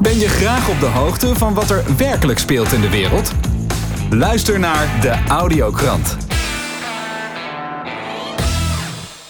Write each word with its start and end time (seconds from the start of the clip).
Ben 0.00 0.18
je 0.18 0.28
graag 0.28 0.68
op 0.68 0.80
de 0.80 0.86
hoogte 0.86 1.34
van 1.34 1.54
wat 1.54 1.70
er 1.70 1.96
werkelijk 1.96 2.38
speelt 2.38 2.72
in 2.72 2.80
de 2.80 2.90
wereld? 2.90 3.32
Luister 4.10 4.58
naar 4.58 5.00
de 5.00 5.24
Audiokrant. 5.28 6.16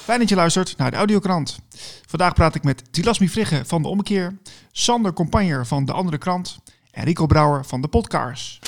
Fijn 0.05 0.19
dat 0.19 0.29
je 0.29 0.35
luistert 0.35 0.77
naar 0.77 0.91
de 0.91 0.97
Audiokrant. 0.97 1.59
Vandaag 2.07 2.35
praat 2.35 2.55
ik 2.55 2.63
met 2.63 2.93
Tilasmi 2.93 3.29
Vrigge 3.29 3.65
van 3.65 3.83
De 3.83 3.89
Ommekeer, 3.89 4.39
Sander 4.73 5.13
Compagner 5.13 5.67
van 5.67 5.85
De 5.85 5.93
Andere 5.93 6.19
Krant 6.19 6.59
en 6.91 7.05
Rico 7.05 7.27
Brouwer 7.27 7.65
van 7.65 7.81
De 7.81 7.89
Podcasts. 7.89 8.59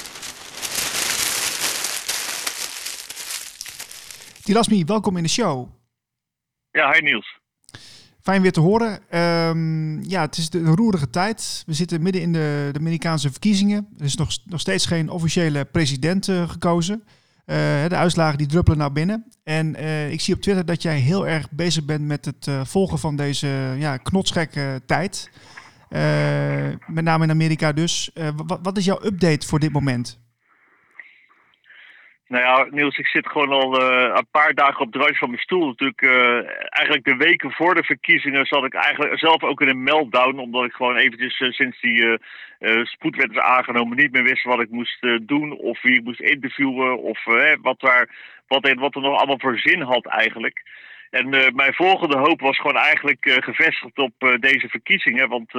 Tilasmi, 4.43 4.85
welkom 4.85 5.17
in 5.17 5.23
de 5.23 5.29
show. 5.29 5.69
Ja, 6.71 6.93
hi 6.93 7.01
Niels. 7.01 7.38
Fijn 8.29 8.43
weer 8.43 8.53
te 8.53 8.61
horen. 8.61 8.99
Ehm, 9.11 10.03
ja, 10.03 10.21
het 10.21 10.37
is 10.37 10.49
een 10.53 10.77
roerige 10.77 11.11
tijd. 11.11 11.63
We 11.67 11.73
zitten 11.73 12.03
midden 12.03 12.23
in 12.23 12.33
de, 12.33 12.71
Amerikaanse 12.77 13.31
verkiezingen. 13.31 13.89
Er 13.99 14.05
is 14.05 14.17
nog, 14.17 14.39
nog 14.45 14.61
steeds 14.61 14.87
geen 14.87 15.11
officiële 15.11 15.65
president 15.65 16.29
uh, 16.29 16.49
gekozen. 16.49 17.03
Uh, 17.05 17.57
de 17.89 17.97
uitslagen 17.97 18.39
die 18.39 18.47
druppelen 18.47 18.79
naar 18.79 18.93
binnen. 18.93 19.25
En 19.45 19.81
uh, 19.81 20.11
ik 20.11 20.21
zie 20.21 20.35
op 20.35 20.41
Twitter 20.41 20.65
dat 20.65 20.83
jij 20.83 20.99
heel 20.99 21.27
erg 21.27 21.51
bezig 21.51 21.85
bent 21.85 22.05
met 22.05 22.25
het 22.25 22.49
volgen 22.63 22.99
van 22.99 23.17
deze 23.17 23.75
ja, 23.79 23.97
knotsgekke 23.97 24.83
tijd. 24.87 25.31
met 26.87 27.05
name 27.05 27.25
in 27.25 27.31
Amerika 27.31 27.73
dus. 27.73 28.11
wat 28.63 28.77
is 28.77 28.85
jouw 28.85 29.05
update 29.05 29.47
voor 29.47 29.59
dit 29.59 29.73
moment? 29.73 30.19
Nou 32.29 32.45
ja, 32.45 32.67
Niels, 32.71 32.99
ik 32.99 33.07
zit 33.07 33.29
gewoon 33.29 33.53
al 33.53 33.83
uh, 33.83 34.15
een 34.15 34.27
paar 34.31 34.55
dagen 34.55 34.81
op 34.81 34.95
randje 34.95 35.15
van 35.15 35.29
mijn 35.29 35.43
stoel. 35.43 35.67
Natuurlijk, 35.67 36.03
uh, 36.03 36.35
eigenlijk 36.69 37.05
de 37.05 37.17
weken 37.17 37.53
voor 37.53 37.75
de 37.75 37.85
verkiezingen 37.85 38.47
zat 38.47 38.65
ik 38.65 38.75
eigenlijk 38.75 39.19
zelf 39.19 39.43
ook 39.43 39.61
in 39.61 39.69
een 39.69 39.83
meltdown. 39.83 40.39
Omdat 40.39 40.65
ik 40.65 40.73
gewoon 40.73 40.97
eventjes 40.97 41.41
uh, 41.41 41.51
sinds 41.51 41.81
die 41.81 42.19
spoedwet 42.83 43.31
is 43.31 43.39
aangenomen 43.39 43.97
niet 43.97 44.13
meer 44.13 44.23
wist 44.23 44.45
wat 44.45 44.61
ik 44.61 44.71
moest 44.71 45.07
doen. 45.23 45.53
Of 45.53 45.83
wie 45.83 45.95
ik 45.95 46.05
moest 46.05 46.21
interviewen. 46.21 46.99
Of 46.99 47.25
wat, 47.61 47.81
daar, 47.81 48.09
wat, 48.47 48.73
wat 48.75 48.95
er 48.95 49.01
nog 49.01 49.17
allemaal 49.17 49.39
voor 49.39 49.59
zin 49.59 49.81
had 49.81 50.07
eigenlijk. 50.07 50.63
En 51.11 51.29
mijn 51.55 51.75
volgende 51.75 52.19
hoop 52.19 52.41
was 52.41 52.57
gewoon 52.57 52.77
eigenlijk 52.77 53.39
gevestigd 53.41 53.99
op 53.99 54.37
deze 54.41 54.69
verkiezingen. 54.69 55.29
Want 55.29 55.53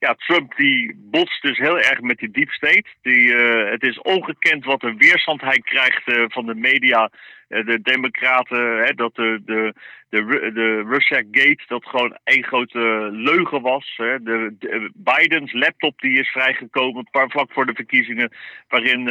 ja, 0.00 0.14
Trump 0.14 0.56
die 0.56 0.94
botst 0.96 1.42
dus 1.42 1.58
heel 1.58 1.78
erg 1.78 2.00
met 2.00 2.18
die 2.18 2.30
deep 2.30 2.50
state. 2.50 2.84
Die, 3.02 3.28
uh, 3.28 3.70
het 3.70 3.82
is 3.82 4.00
ongekend 4.00 4.64
wat 4.64 4.82
een 4.82 4.96
weerstand 4.98 5.40
hij 5.40 5.58
krijgt 5.58 6.08
uh, 6.08 6.24
van 6.28 6.46
de 6.46 6.54
media, 6.54 7.10
uh, 7.48 7.66
de 7.66 7.80
democraten, 7.82 8.78
hè, 8.84 8.94
dat 8.94 9.14
de, 9.14 9.42
de, 9.44 9.74
de, 10.08 10.50
de 10.54 10.84
Russia 10.88 11.22
Gate, 11.30 11.62
dat 11.66 11.86
gewoon 11.86 12.18
één 12.24 12.44
grote 12.44 13.08
leugen 13.12 13.62
was. 13.62 13.94
Hè. 13.96 14.22
De, 14.22 14.56
de, 14.58 14.90
Bidens 14.94 15.52
laptop 15.52 16.00
die 16.00 16.20
is 16.20 16.28
vrijgekomen, 16.28 17.08
vlak 17.10 17.52
voor 17.52 17.66
de 17.66 17.74
verkiezingen, 17.74 18.32
waarin 18.68 19.08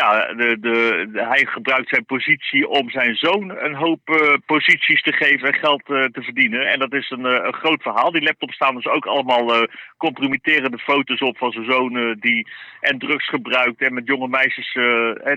ja, 0.00 0.34
de, 0.34 0.56
de, 0.60 1.08
hij 1.12 1.46
gebruikt 1.46 1.88
zijn 1.88 2.04
positie 2.04 2.68
om 2.68 2.90
zijn 2.90 3.14
zoon 3.14 3.50
een 3.50 3.74
hoop 3.74 4.00
uh, 4.08 4.34
posities 4.46 5.02
te 5.02 5.12
geven 5.12 5.48
en 5.48 5.58
geld 5.58 5.82
uh, 5.88 6.04
te 6.04 6.22
verdienen. 6.22 6.72
En 6.72 6.78
dat 6.78 6.92
is 6.92 7.10
een, 7.10 7.26
uh, 7.26 7.44
een 7.44 7.54
groot 7.54 7.82
verhaal. 7.82 8.10
Die 8.10 8.22
laptop 8.22 8.52
staan 8.52 8.74
dus 8.74 8.86
ook 8.86 9.06
allemaal 9.06 9.66
compromitterende 9.96 10.78
foto's 10.78 11.20
op 11.20 11.36
van 11.38 11.52
zijn 11.52 11.64
zoon 11.64 12.16
die 12.20 12.46
en 12.80 12.98
drugs 12.98 13.28
gebruikt 13.28 13.82
en 13.82 13.94
met 13.94 14.06
jonge 14.06 14.28
meisjes 14.28 14.72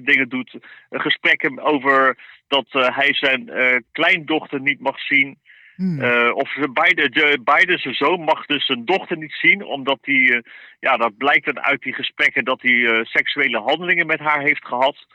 dingen 0.03 0.29
doet. 0.29 0.57
gesprekken 0.89 1.59
over 1.59 2.17
dat 2.47 2.65
hij 2.69 3.13
zijn 3.13 3.51
kleindochter 3.91 4.61
niet 4.61 4.79
mag 4.79 4.99
zien. 4.99 5.37
Hmm. 5.75 6.01
Uh, 6.01 6.31
of 6.33 6.55
beide, 6.73 7.39
beide 7.43 7.77
zijn 7.77 7.93
zoon 7.93 8.21
mag 8.21 8.45
dus 8.45 8.65
zijn 8.65 8.85
dochter 8.85 9.17
niet 9.17 9.33
zien, 9.33 9.63
omdat 9.63 9.97
hij, 10.01 10.15
uh, 10.15 10.39
ja, 10.79 10.97
dat 10.97 11.17
blijkt 11.17 11.45
dan 11.45 11.59
uit 11.59 11.81
die 11.81 11.93
gesprekken 11.93 12.43
dat 12.45 12.61
hij 12.61 12.71
uh, 12.71 12.99
seksuele 13.03 13.59
handelingen 13.59 14.05
met 14.05 14.19
haar 14.19 14.41
heeft 14.41 14.65
gehad. 14.67 15.05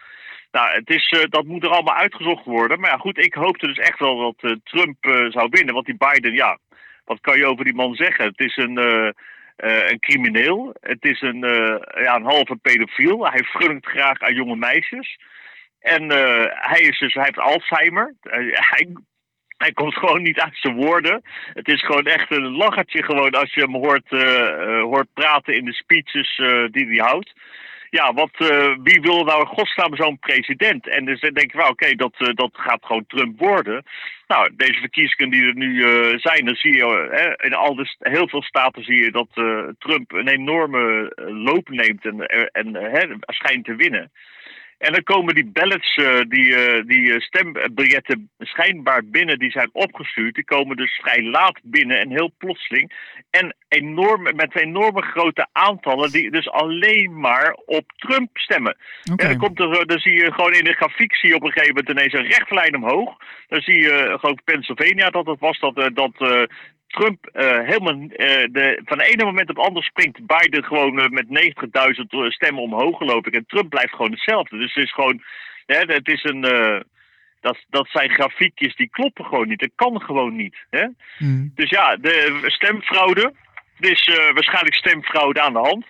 Nou, 0.50 0.74
het 0.74 0.90
is, 0.90 1.26
dat 1.28 1.44
moet 1.44 1.64
er 1.64 1.70
allemaal 1.70 1.94
uitgezocht 1.94 2.44
worden. 2.44 2.80
Maar 2.80 2.90
ja, 2.90 2.96
goed, 2.96 3.18
ik 3.18 3.34
hoopte 3.34 3.66
dus 3.66 3.78
echt 3.78 3.98
wel 3.98 4.34
dat 4.36 4.58
Trump 4.64 4.96
zou 5.28 5.48
winnen. 5.50 5.74
Want 5.74 5.86
die 5.86 5.96
Biden, 5.96 6.34
ja, 6.34 6.58
wat 7.04 7.20
kan 7.20 7.36
je 7.36 7.46
over 7.46 7.64
die 7.64 7.74
man 7.74 7.94
zeggen? 7.94 8.24
Het 8.24 8.40
is 8.40 8.56
een, 8.56 8.76
een 9.56 9.98
crimineel. 9.98 10.74
Het 10.80 11.04
is 11.04 11.20
een, 11.20 11.40
ja, 12.02 12.14
een 12.14 12.24
halve 12.24 12.56
pedofiel. 12.56 13.30
Hij 13.30 13.44
frunkt 13.44 13.86
graag 13.86 14.20
aan 14.20 14.34
jonge 14.34 14.56
meisjes. 14.56 15.18
En 15.80 16.08
hij, 16.54 16.80
is 16.80 16.98
dus, 16.98 17.14
hij 17.14 17.24
heeft 17.24 17.38
Alzheimer. 17.38 18.14
hij 18.52 18.92
hij 19.60 19.72
komt 19.72 19.94
gewoon 19.94 20.22
niet 20.22 20.40
uit 20.40 20.56
zijn 20.60 20.74
woorden. 20.74 21.22
Het 21.52 21.68
is 21.68 21.84
gewoon 21.84 22.06
echt 22.06 22.30
een 22.30 22.56
lachertje 22.56 23.02
gewoon 23.02 23.30
als 23.30 23.54
je 23.54 23.60
hem 23.60 23.74
hoort, 23.74 24.10
uh, 24.10 24.82
hoort 24.82 25.08
praten 25.14 25.56
in 25.56 25.64
de 25.64 25.72
speeches 25.72 26.38
uh, 26.38 26.64
die 26.70 26.86
hij 26.86 27.06
houdt. 27.06 27.32
Ja, 27.90 28.12
wat, 28.12 28.30
wie 28.82 29.00
wil 29.00 29.24
nou 29.24 29.40
in 29.40 29.56
godsnaam 29.56 29.96
zo'n 29.96 30.18
president? 30.18 30.88
En 30.88 31.04
dus 31.04 31.20
dan 31.20 31.32
denk 31.32 31.52
ik, 31.52 31.60
well, 31.60 31.68
oké, 31.68 31.94
dat, 31.94 32.14
dat 32.34 32.50
gaat 32.52 32.84
gewoon 32.84 33.06
Trump 33.06 33.38
worden. 33.38 33.84
Nou, 34.26 34.50
deze 34.56 34.80
verkiezingen 34.80 35.30
die 35.30 35.44
er 35.44 35.54
nu 35.54 35.80
zijn, 36.18 36.44
dan 36.44 36.54
zie 36.54 36.76
je 36.76 37.36
in 37.36 37.54
al 37.54 37.74
de, 37.74 37.94
heel 37.98 38.28
veel 38.28 38.42
staten 38.42 38.84
zie 38.84 39.02
je 39.02 39.10
dat 39.10 39.28
Trump 39.78 40.12
een 40.12 40.28
enorme 40.28 41.12
loop 41.26 41.68
neemt 41.68 42.04
en, 42.04 42.26
en 42.52 43.18
schijnt 43.20 43.64
te 43.64 43.74
winnen. 43.74 44.10
En 44.80 44.92
dan 44.92 45.02
komen 45.02 45.34
die 45.34 45.50
ballots, 45.52 45.96
uh, 45.96 46.20
die, 46.28 46.46
uh, 46.46 46.82
die 46.86 47.12
eh, 47.12 47.20
stembiljetten 47.20 48.30
schijnbaar 48.38 49.04
binnen, 49.04 49.38
die 49.38 49.50
zijn 49.50 49.70
opgestuurd. 49.72 50.34
Die 50.34 50.44
komen 50.44 50.76
dus 50.76 51.00
vrij 51.02 51.22
laat 51.22 51.60
binnen 51.62 52.00
en 52.00 52.10
heel 52.10 52.32
plotseling. 52.38 52.92
En 53.30 53.56
enorm, 53.68 54.22
met 54.22 54.56
enorme 54.56 55.02
grote 55.02 55.46
aantallen 55.52 56.10
die 56.12 56.30
dus 56.30 56.50
alleen 56.50 57.20
maar 57.20 57.52
op 57.66 57.92
Trump 57.96 58.38
stemmen. 58.38 58.76
Okay. 59.12 59.26
En 59.26 59.38
dan, 59.38 59.46
komt 59.46 59.60
er, 59.60 59.86
dan 59.86 59.98
zie 59.98 60.12
je 60.12 60.32
gewoon 60.32 60.54
in 60.54 60.64
de 60.64 60.72
grafiek 60.72 61.14
zie 61.14 61.28
je 61.28 61.36
op 61.36 61.42
een 61.42 61.52
gegeven 61.52 61.74
moment 61.74 61.90
ineens 61.90 62.12
een 62.12 62.30
rechtlijn 62.36 62.76
omhoog. 62.76 63.16
Dan 63.48 63.60
zie 63.60 63.80
je 63.80 64.16
gewoon 64.20 64.40
Pennsylvania 64.44 65.10
dat 65.10 65.26
het 65.26 65.40
was 65.40 65.58
dat, 65.58 65.90
dat 65.94 66.48
Trump 66.90 67.30
uh, 67.32 67.58
helemaal 67.66 67.94
uh, 67.94 68.08
de, 68.52 68.80
van 68.84 68.98
de 68.98 69.04
ene 69.04 69.24
moment 69.24 69.50
op 69.50 69.56
het 69.56 69.66
andere 69.66 69.84
springt 69.84 70.26
Biden 70.26 70.64
gewoon 70.64 70.98
uh, 70.98 71.08
met 71.08 71.26
90.000 71.26 72.28
stemmen 72.28 72.62
omhoog 72.62 72.96
geloof 72.96 73.26
ik. 73.26 73.34
En 73.34 73.46
Trump 73.46 73.70
blijft 73.70 73.94
gewoon 73.94 74.10
hetzelfde. 74.10 74.58
Dus 74.58 74.74
het 74.74 74.84
is 74.84 74.92
gewoon, 74.92 75.22
hè, 75.66 75.78
het 75.78 76.08
is 76.08 76.24
een, 76.24 76.40
dat, 77.40 77.58
dat 77.70 77.88
zijn 77.88 78.10
grafiekjes 78.10 78.76
die 78.76 78.88
kloppen 78.90 79.24
gewoon 79.24 79.48
niet. 79.48 79.60
Dat 79.60 79.70
kan 79.74 80.00
gewoon 80.00 80.36
niet. 80.36 80.56
Hè? 80.70 80.86
Hmm. 81.18 81.52
Dus 81.54 81.70
ja, 81.70 81.96
de 81.96 82.42
stemfraude. 82.46 83.32
Er 83.80 83.90
is 83.90 84.10
waarschijnlijk 84.34 84.74
stemfraude 84.74 85.40
aan 85.42 85.52
de 85.52 85.58
hand. 85.58 85.84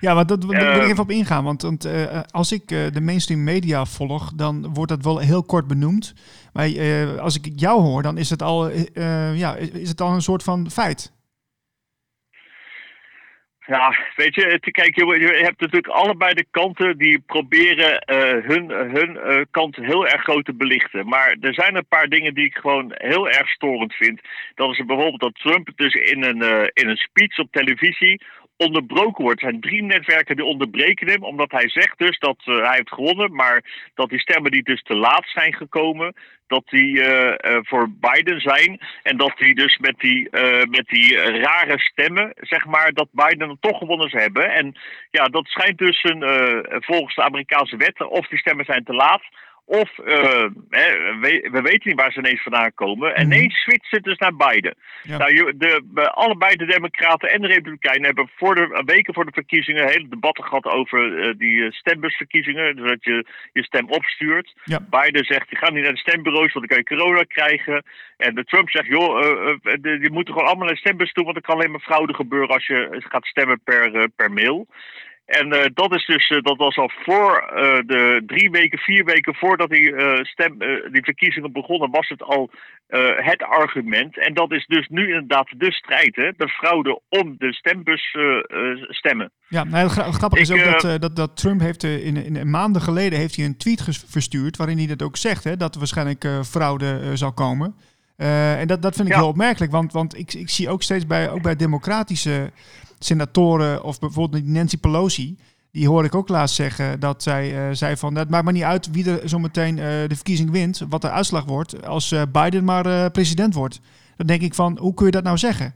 Ja, 0.00 0.14
maar 0.14 0.26
dat, 0.26 0.42
daar 0.42 0.72
wil 0.72 0.82
ik 0.82 0.90
even 0.90 1.02
op 1.02 1.10
ingaan. 1.10 1.44
Want, 1.44 1.62
want 1.62 1.86
uh, 1.86 2.20
als 2.30 2.52
ik 2.52 2.70
uh, 2.70 2.86
de 2.92 3.00
mainstream 3.00 3.44
media 3.44 3.84
volg, 3.84 4.32
dan 4.32 4.74
wordt 4.74 4.90
dat 4.90 5.04
wel 5.04 5.18
heel 5.18 5.42
kort 5.42 5.66
benoemd. 5.66 6.14
Maar 6.52 6.68
uh, 6.68 7.18
als 7.18 7.36
ik 7.40 7.52
jou 7.56 7.80
hoor, 7.80 8.02
dan 8.02 8.18
is 8.18 8.30
het 8.30 8.42
al, 8.42 8.70
ja, 9.34 9.56
is 9.56 9.88
het 9.88 10.00
al 10.00 10.12
een 10.12 10.22
soort 10.22 10.42
van 10.42 10.70
feit. 10.70 11.16
Ja, 13.66 13.96
weet 14.16 14.34
je, 14.34 14.58
kijk, 14.60 14.96
je, 14.96 15.04
je, 15.20 15.42
hebt 15.44 15.60
natuurlijk 15.60 15.86
allebei 15.86 16.34
de 16.34 16.46
kanten 16.50 16.98
die 16.98 17.18
proberen 17.18 18.02
hun, 18.44 18.70
hun 18.70 19.46
kant 19.50 19.76
heel 19.76 20.06
erg 20.06 20.22
groot 20.22 20.44
te 20.44 20.54
belichten. 20.54 21.08
Maar 21.08 21.36
er 21.40 21.54
zijn 21.54 21.76
een 21.76 21.86
paar 21.88 22.08
dingen 22.08 22.34
die 22.34 22.44
ik 22.44 22.56
gewoon 22.56 22.92
heel 22.94 23.28
erg 23.28 23.48
storend 23.48 23.94
vind. 23.94 24.20
Dat 24.54 24.70
is 24.70 24.84
bijvoorbeeld 24.86 25.20
dat 25.20 25.34
Trump 25.34 25.68
dus 25.76 25.94
in 25.94 26.24
een, 26.24 26.70
in 26.72 26.88
een 26.88 26.96
speech 26.96 27.38
op 27.38 27.52
televisie 27.52 28.20
onderbroken 28.58 29.24
wordt. 29.24 29.42
Er 29.42 29.48
zijn 29.48 29.60
drie 29.60 29.82
netwerken 29.82 30.36
die 30.36 30.44
onderbreken 30.44 31.08
hem, 31.08 31.22
omdat 31.24 31.50
hij 31.50 31.68
zegt 31.68 31.98
dus 31.98 32.18
dat 32.18 32.36
uh, 32.44 32.56
hij 32.56 32.76
heeft 32.76 32.92
gewonnen, 32.92 33.34
maar 33.34 33.90
dat 33.94 34.08
die 34.08 34.20
stemmen 34.20 34.50
die 34.50 34.62
dus 34.62 34.82
te 34.82 34.94
laat 34.94 35.28
zijn 35.28 35.54
gekomen, 35.54 36.14
dat 36.46 36.62
die 36.68 36.96
uh, 36.96 37.24
uh, 37.24 37.58
voor 37.62 37.88
Biden 37.90 38.40
zijn. 38.40 38.80
En 39.02 39.16
dat 39.16 39.32
die 39.36 39.54
dus 39.54 39.78
met 39.78 39.98
die, 39.98 40.28
met 40.70 40.86
die 40.86 41.16
rare 41.20 41.78
stemmen, 41.78 42.32
zeg 42.36 42.66
maar, 42.66 42.92
dat 42.92 43.08
Biden 43.12 43.56
toch 43.60 43.78
gewonnen 43.78 44.08
zou 44.08 44.22
hebben. 44.22 44.50
En 44.50 44.76
ja, 45.10 45.24
dat 45.24 45.46
schijnt 45.46 45.78
dus 45.78 46.04
een, 46.04 46.22
volgens 46.84 47.14
de 47.14 47.22
Amerikaanse 47.22 47.76
wetten, 47.76 48.10
of 48.10 48.26
die 48.28 48.38
stemmen 48.38 48.64
zijn 48.64 48.84
te 48.84 48.94
laat, 48.94 49.22
of 49.68 49.98
uh, 49.98 50.48
we, 51.20 51.48
we, 51.52 51.60
weten 51.62 51.88
niet 51.88 52.00
waar 52.00 52.12
ze 52.12 52.18
ineens 52.18 52.42
vandaan 52.42 52.74
komen. 52.74 53.14
En 53.14 53.24
ineens 53.24 53.54
mhm. 53.54 53.62
switcht 53.62 53.90
het 53.90 54.04
dus 54.04 54.18
naar 54.18 54.36
Biden. 54.36 54.74
Nou, 55.02 55.56
de, 55.56 56.10
allebei 56.10 56.56
de 56.56 56.66
Democraten 56.66 57.28
en 57.28 57.40
de 57.40 57.46
Republikeinen 57.46 58.06
hebben 58.06 58.30
voor 58.36 58.54
de, 58.54 58.82
weken 58.84 59.14
voor 59.14 59.24
de 59.24 59.32
verkiezingen 59.32 59.88
hele 59.88 60.08
debatten 60.08 60.44
gehad 60.44 60.64
over 60.64 61.18
uh, 61.18 61.34
die 61.38 61.72
stembusverkiezingen. 61.72 62.76
Dus 62.76 62.88
dat 62.88 63.04
je 63.04 63.26
je 63.52 63.64
stem 63.64 63.88
opstuurt. 63.88 64.54
Biden 64.90 65.24
zegt: 65.24 65.50
je 65.50 65.56
gaat 65.56 65.72
niet 65.72 65.82
naar 65.82 65.92
de 65.92 65.98
stembureaus, 65.98 66.52
want 66.52 66.68
dan 66.68 66.78
kan 66.78 66.78
je 66.78 67.02
corona 67.02 67.22
krijgen. 67.22 67.84
En 68.16 68.34
de 68.34 68.44
Trump 68.44 68.70
zegt: 68.70 68.86
joh, 68.86 69.22
je 69.82 70.10
moet 70.12 70.28
gewoon 70.28 70.46
allemaal 70.46 70.64
naar 70.64 70.74
de 70.74 70.80
stembus 70.80 71.12
toe, 71.12 71.24
want 71.24 71.36
er 71.36 71.42
kan 71.42 71.54
alleen 71.54 71.70
maar 71.70 71.80
fraude 71.80 72.14
gebeuren 72.14 72.48
als 72.48 72.66
je 72.66 73.02
gaat 73.08 73.26
stemmen 73.26 73.60
per, 73.64 74.08
per 74.16 74.32
mail. 74.32 74.66
En 75.28 75.46
uh, 75.54 75.64
dat 75.74 75.94
is 75.94 76.06
dus, 76.06 76.30
uh, 76.30 76.42
dat 76.42 76.56
was 76.56 76.76
al 76.76 76.90
voor 77.04 77.50
uh, 77.50 77.60
de 77.86 78.22
drie 78.26 78.50
weken, 78.50 78.78
vier 78.78 79.04
weken 79.04 79.34
voordat 79.34 79.70
die, 79.70 79.94
stem, 80.22 80.58
die 80.92 81.04
verkiezingen 81.04 81.52
begonnen, 81.52 81.90
was 81.90 82.08
het 82.08 82.22
al 82.22 82.50
het 83.16 83.42
argument. 83.42 84.18
En 84.18 84.34
dat 84.34 84.52
is 84.52 84.66
dus 84.66 84.88
nu 84.88 85.06
inderdaad 85.06 85.48
de 85.56 85.72
strijd, 85.72 86.16
hè, 86.16 86.30
de 86.36 86.48
fraude 86.48 87.00
om 87.08 87.34
de 87.38 87.52
stembus 87.52 88.16
stemmen. 88.88 89.30
Ja, 89.48 89.64
nou, 89.64 89.88
het 89.88 90.14
grappige 90.14 90.42
is 90.42 90.50
ook 90.50 90.80
dat, 90.80 91.00
dat, 91.00 91.16
dat 91.16 91.36
Trump 91.36 91.60
heeft 91.60 91.82
in, 91.82 92.16
in, 92.16 92.50
maanden 92.50 92.82
geleden 92.82 93.18
heeft 93.18 93.36
hij 93.36 93.44
een 93.44 93.56
tweet 93.56 94.04
verstuurd 94.06 94.56
waarin 94.56 94.78
hij 94.78 94.86
dat 94.86 95.02
ook 95.02 95.16
zegt, 95.16 95.44
hè, 95.44 95.56
dat 95.56 95.72
er 95.72 95.78
waarschijnlijk 95.78 96.26
fraude 96.44 97.16
zal 97.16 97.32
komen. 97.32 97.74
en 98.16 98.66
dat, 98.66 98.82
dat 98.82 98.96
vind 98.96 99.08
ik 99.08 99.14
heel 99.14 99.28
opmerkelijk, 99.28 99.72
want, 99.72 99.92
want 99.92 100.18
ik, 100.18 100.34
ik 100.34 100.50
zie 100.50 100.68
ook 100.68 100.82
steeds 100.82 101.06
bij, 101.06 101.30
ook 101.30 101.42
bij 101.42 101.56
democratische 101.56 102.50
senatoren 102.98 103.82
of 103.82 103.98
bijvoorbeeld 103.98 104.46
Nancy 104.46 104.78
Pelosi, 104.78 105.36
die 105.72 105.88
hoor 105.88 106.04
ik 106.04 106.14
ook 106.14 106.28
laatst 106.28 106.56
zeggen 106.56 107.00
dat 107.00 107.22
zij 107.22 107.52
uh, 107.52 107.68
zei 107.72 107.96
van 107.96 108.16
het 108.16 108.30
maakt 108.30 108.44
maar 108.44 108.52
niet 108.52 108.62
uit 108.62 108.90
wie 108.90 109.10
er 109.10 109.28
zometeen 109.28 109.76
uh, 109.76 109.84
de 109.84 110.14
verkiezing 110.14 110.50
wint, 110.50 110.86
wat 110.88 111.02
de 111.02 111.10
uitslag 111.10 111.44
wordt, 111.44 111.86
als 111.86 112.12
uh, 112.12 112.22
Biden 112.32 112.64
maar 112.64 113.10
president 113.10 113.54
wordt. 113.54 113.80
Dan 114.16 114.26
denk 114.26 114.42
ik 114.42 114.54
van, 114.54 114.78
hoe 114.80 114.94
kun 114.94 115.06
je 115.06 115.12
dat 115.12 115.22
nou 115.24 115.36
zeggen? 115.36 115.74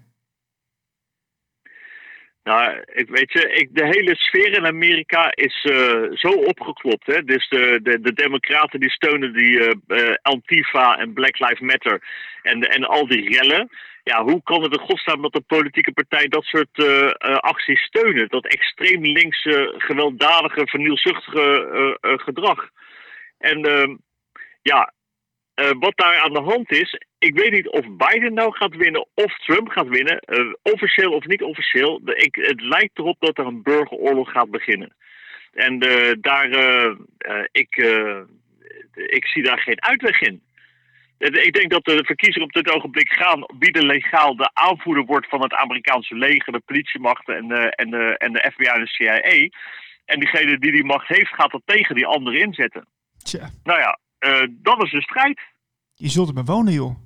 Nou, 2.45 2.83
ik 2.93 3.09
weet 3.09 3.33
je, 3.33 3.53
ik, 3.53 3.69
de 3.73 3.85
hele 3.85 4.17
sfeer 4.17 4.57
in 4.57 4.67
Amerika 4.67 5.31
is 5.35 5.61
zo 6.13 6.29
opgeklopt. 6.29 7.07
Hè? 7.07 7.23
Dus 7.23 7.49
de, 7.49 7.81
de, 7.83 8.01
de 8.01 8.13
Democraten 8.13 8.81
die 8.81 8.91
steunen 8.91 9.33
die 9.33 9.77
Antifa 10.23 10.99
en 10.99 11.13
Black 11.13 11.39
Lives 11.39 11.61
Matter 11.61 12.03
en, 12.43 12.61
en 12.61 12.85
al 12.85 13.07
die 13.07 13.39
rellen 13.39 13.71
ja, 14.03 14.23
hoe 14.23 14.43
kan 14.43 14.63
het 14.63 14.73
in 14.73 14.87
godsnaam 14.87 15.23
dat 15.23 15.33
de 15.33 15.41
politieke 15.41 15.93
partij 15.93 16.29
dat 16.29 16.45
soort 16.45 16.79
uh, 16.79 17.11
acties 17.37 17.83
steunen? 17.83 18.29
Dat 18.29 18.47
extreem 18.47 19.03
linkse, 19.03 19.75
gewelddadige, 19.79 20.67
vernielzuchtige 20.67 21.99
uh, 22.01 22.19
gedrag. 22.19 22.69
En 23.39 23.65
ehm, 23.65 23.97
ja, 24.63 24.93
wat 25.79 25.97
daar 25.97 26.19
aan 26.19 26.33
de 26.33 26.41
hand 26.41 26.71
is, 26.71 27.01
ik 27.19 27.35
weet 27.35 27.51
niet 27.53 27.69
of 27.69 27.81
Biden 27.97 28.35
nou 28.35 28.53
gaat 28.53 28.77
winnen 28.77 29.07
of 29.15 29.39
Trump 29.39 29.69
gaat 29.69 29.89
winnen, 29.89 30.23
officieel 30.63 31.13
of 31.13 31.27
niet 31.27 31.43
officieel. 31.43 32.01
Ik, 32.05 32.35
het 32.35 32.61
lijkt 32.61 32.99
erop 32.99 33.17
dat 33.19 33.39
er 33.39 33.47
een 33.47 33.63
burgeroorlog 33.63 34.31
gaat 34.31 34.51
beginnen. 34.51 34.95
En 35.53 35.79
daar, 36.21 36.49
ik, 37.53 37.77
ik 38.95 39.27
zie 39.27 39.43
daar 39.43 39.59
geen 39.59 39.83
uitweg 39.83 40.21
in. 40.21 40.43
Ik 41.23 41.53
denk 41.53 41.71
dat 41.71 41.85
de 41.85 42.05
verkiezingen 42.05 42.49
op 42.49 42.53
dit 42.53 42.71
ogenblik 42.71 43.13
gaan 43.13 43.45
wie 43.59 43.73
de 43.73 43.85
legaal 43.85 44.37
de 44.37 44.51
aanvoerder 44.53 45.05
wordt 45.05 45.29
van 45.29 45.43
het 45.43 45.55
Amerikaanse 45.55 46.15
leger, 46.15 46.53
de 46.53 46.63
politiemachten 46.65 47.37
en 47.37 47.49
de, 47.49 47.77
en 47.77 47.91
de, 47.91 48.19
en 48.19 48.33
de 48.33 48.51
FBI 48.53 48.65
en 48.65 48.81
de 48.81 48.87
CIA. 48.87 49.49
En 50.05 50.21
diegene 50.21 50.59
die 50.59 50.73
die 50.73 50.85
macht 50.85 51.09
heeft, 51.09 51.35
gaat 51.35 51.51
dat 51.51 51.63
tegen 51.65 51.95
die 51.95 52.07
anderen 52.07 52.41
inzetten. 52.41 52.89
Tja. 53.19 53.51
Nou 53.63 53.79
ja, 53.79 53.99
uh, 54.21 54.49
dat 54.51 54.83
is 54.83 54.91
de 54.91 55.03
strijd. 55.03 55.41
Je 55.95 56.09
zult 56.09 56.29
er 56.29 56.35
maar 56.35 56.45
wonen, 56.45 56.73
joh. 56.73 56.97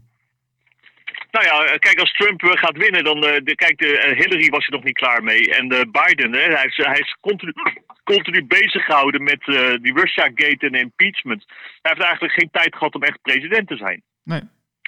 Nou 1.30 1.44
ja, 1.44 1.76
kijk, 1.76 2.00
als 2.00 2.12
Trump 2.12 2.42
eh, 2.42 2.50
gaat 2.50 2.76
winnen, 2.76 3.04
dan. 3.04 3.16
Uh, 3.16 3.36
de, 3.44 3.54
kijk, 3.54 3.78
de, 3.78 4.14
Hillary 4.16 4.48
was 4.48 4.66
er 4.66 4.72
nog 4.72 4.84
niet 4.84 4.98
klaar 4.98 5.22
mee. 5.22 5.54
En 5.54 5.68
Biden, 5.68 6.32
hè, 6.32 6.54
hij, 6.54 6.64
is, 6.64 6.76
hij 6.76 6.98
is 6.98 7.16
continu, 7.20 7.52
continu 8.14 8.44
bezig 8.44 8.84
gehouden 8.84 9.22
met 9.22 9.44
die 9.82 9.92
Russia-gate 9.94 10.66
en 10.66 10.74
impeachment. 10.74 11.44
Hij 11.82 11.92
heeft 11.92 12.06
eigenlijk 12.06 12.34
geen 12.34 12.50
tijd 12.50 12.76
gehad 12.76 12.94
om 12.94 13.02
echt 13.02 13.22
president 13.22 13.68
te 13.68 13.76
zijn. 13.76 14.02
Nee. 14.24 14.40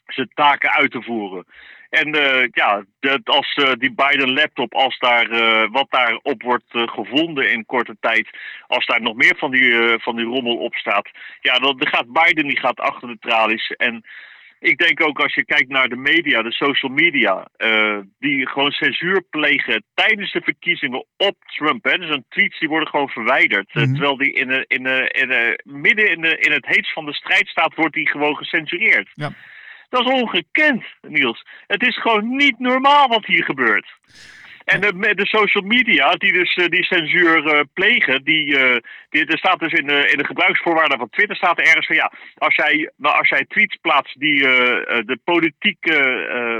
Zijn 0.06 0.30
taken 0.34 0.70
uit 0.70 0.90
te 0.90 1.02
voeren. 1.02 1.44
En 1.90 2.16
uh, 2.16 2.44
ja, 2.50 2.84
dat 3.00 3.20
als 3.24 3.56
uh, 3.56 3.72
die 3.78 3.94
Biden 3.94 4.32
laptop, 4.32 4.74
als 4.74 4.98
daar 4.98 5.30
uh, 5.30 5.64
wat 5.70 5.86
daarop 5.90 6.42
wordt 6.42 6.64
gevonden 6.70 7.52
in 7.52 7.66
korte 7.66 7.96
tijd, 8.00 8.28
als 8.66 8.86
daar 8.86 9.00
nog 9.02 9.14
meer 9.14 9.34
van 9.38 9.50
die, 9.50 9.98
van 9.98 10.16
die 10.16 10.24
rommel 10.24 10.56
op 10.56 10.74
staat, 10.74 11.10
ja, 11.40 11.58
dan 11.58 11.76
gaat 11.78 12.12
Biden 12.12 12.46
die 12.46 12.58
gaat 12.58 12.80
achter 12.80 13.08
de 13.08 13.16
tralies. 13.20 13.70
En 13.76 14.04
ik 14.60 14.78
denk 14.78 15.02
ook 15.02 15.20
als 15.20 15.34
je 15.34 15.44
kijkt 15.44 15.68
naar 15.68 15.88
de 15.88 15.96
media, 15.96 16.42
de 16.42 16.52
social 16.52 16.92
media, 16.92 17.48
die 18.18 18.48
gewoon 18.48 18.70
censuur 18.70 19.22
plegen 19.30 19.84
tijdens 19.94 20.32
de 20.32 20.40
verkiezingen 20.40 21.04
op 21.16 21.36
Trump. 21.56 21.84
Hè. 21.84 21.98
Dus 21.98 22.10
een 22.10 22.24
tweets 22.28 22.58
die 22.58 22.68
worden 22.68 22.88
gewoon 22.88 23.08
verwijderd. 23.08 23.74
Mhm. 23.74 23.92
terwijl 23.92 24.16
die 24.16 24.32
in, 24.32 24.48
de, 24.48 24.64
in, 24.66 24.82
de, 24.82 25.08
in 25.10 25.28
de, 25.28 25.60
midden 25.64 26.10
in, 26.10 26.20
de, 26.20 26.38
in 26.38 26.52
het 26.52 26.66
heetst 26.66 26.92
van 26.92 27.06
de 27.06 27.14
strijd 27.14 27.48
staat, 27.48 27.74
wordt 27.74 27.94
die 27.94 28.08
gewoon 28.08 28.36
gecensureerd. 28.36 29.08
Ja. 29.14 29.30
Dat 29.88 30.00
is 30.00 30.12
ongekend, 30.12 30.84
Niels. 31.00 31.46
Het 31.66 31.82
is 31.82 32.00
gewoon 32.00 32.36
niet 32.36 32.58
normaal 32.58 33.08
wat 33.08 33.26
hier 33.26 33.44
gebeurt. 33.44 33.86
En 34.68 34.80
de, 34.80 35.14
de 35.14 35.26
social 35.26 35.64
media 35.64 36.12
die 36.12 36.32
dus 36.32 36.56
uh, 36.56 36.66
die 36.68 36.84
censuur 36.84 37.46
uh, 37.46 37.60
plegen, 37.72 38.24
die, 38.24 38.46
uh, 38.46 38.76
die, 39.10 39.26
er 39.26 39.38
staat 39.38 39.58
dus 39.58 39.72
in 39.72 39.86
de, 39.86 40.08
in 40.12 40.18
de 40.18 40.24
gebruiksvoorwaarden 40.24 40.98
van 40.98 41.10
Twitter 41.10 41.36
staat 41.36 41.58
er 41.58 41.66
ergens 41.66 41.86
van 41.86 41.96
ja, 41.96 42.12
als 42.38 42.54
jij, 42.54 42.90
als 43.00 43.28
jij 43.28 43.44
tweets 43.48 43.76
plaatst 43.80 44.20
die 44.20 44.40
de 44.40 45.18
politiek 45.24 45.78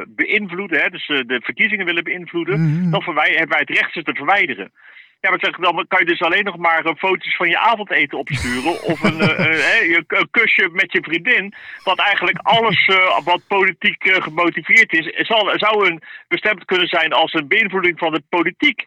beïnvloeden, 0.09 0.81
hè, 0.81 0.89
dus 0.89 1.07
de 1.07 1.41
verkiezingen 1.45 1.87
willen 1.87 2.05
beïnvloeden, 2.05 2.61
mm-hmm. 2.61 2.91
dan 2.91 3.03
hebben 3.03 3.49
wij 3.49 3.65
het 3.67 3.79
recht 3.79 3.93
ze 3.93 4.03
te 4.03 4.15
verwijderen. 4.15 4.73
Ja, 5.21 5.31
maar 5.31 5.39
zeg, 5.41 5.57
dan 5.57 5.85
kan 5.89 5.99
je 5.99 6.05
dus 6.05 6.23
alleen 6.23 6.45
nog 6.45 6.57
maar 6.57 6.87
uh, 6.87 6.93
foto's 6.97 7.37
van 7.37 7.49
je 7.49 7.59
avondeten 7.59 8.19
opsturen. 8.19 8.83
of 8.93 9.03
een, 9.03 9.21
uh, 9.21 9.97
een, 10.09 10.29
kusje 10.31 10.69
met 10.73 10.93
je 10.93 11.03
vriendin. 11.03 11.55
Wat 11.85 11.99
eigenlijk 11.99 12.39
alles 12.43 12.91
wat 13.25 13.47
politiek 13.47 14.11
gemotiveerd 14.23 14.93
is, 14.93 15.27
zal, 15.27 15.53
zou 15.55 15.87
een, 15.87 16.03
bestemd 16.29 16.65
kunnen 16.65 16.89
zijn 16.89 17.13
als 17.13 17.33
een 17.33 17.49
beïnvloeding 17.49 17.99
van 17.99 18.13
de 18.13 18.23
politiek. 18.29 18.87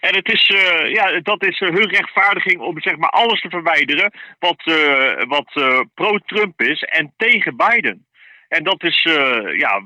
En 0.00 0.14
het 0.14 0.32
is, 0.32 0.46
ja, 0.92 1.20
dat 1.20 1.44
is 1.44 1.58
hun 1.58 1.88
rechtvaardiging 1.88 2.60
om 2.60 2.80
zeg 2.80 2.96
maar 2.96 3.10
alles 3.10 3.40
te 3.40 3.48
verwijderen 3.48 4.12
wat, 4.38 4.62
wat 5.28 5.52
pro-Trump 5.94 6.62
is 6.62 6.82
en 6.82 7.12
tegen 7.16 7.56
Biden. 7.56 8.06
En 8.48 8.64
dat 8.64 8.82
is, 8.82 9.02
ja, 9.56 9.82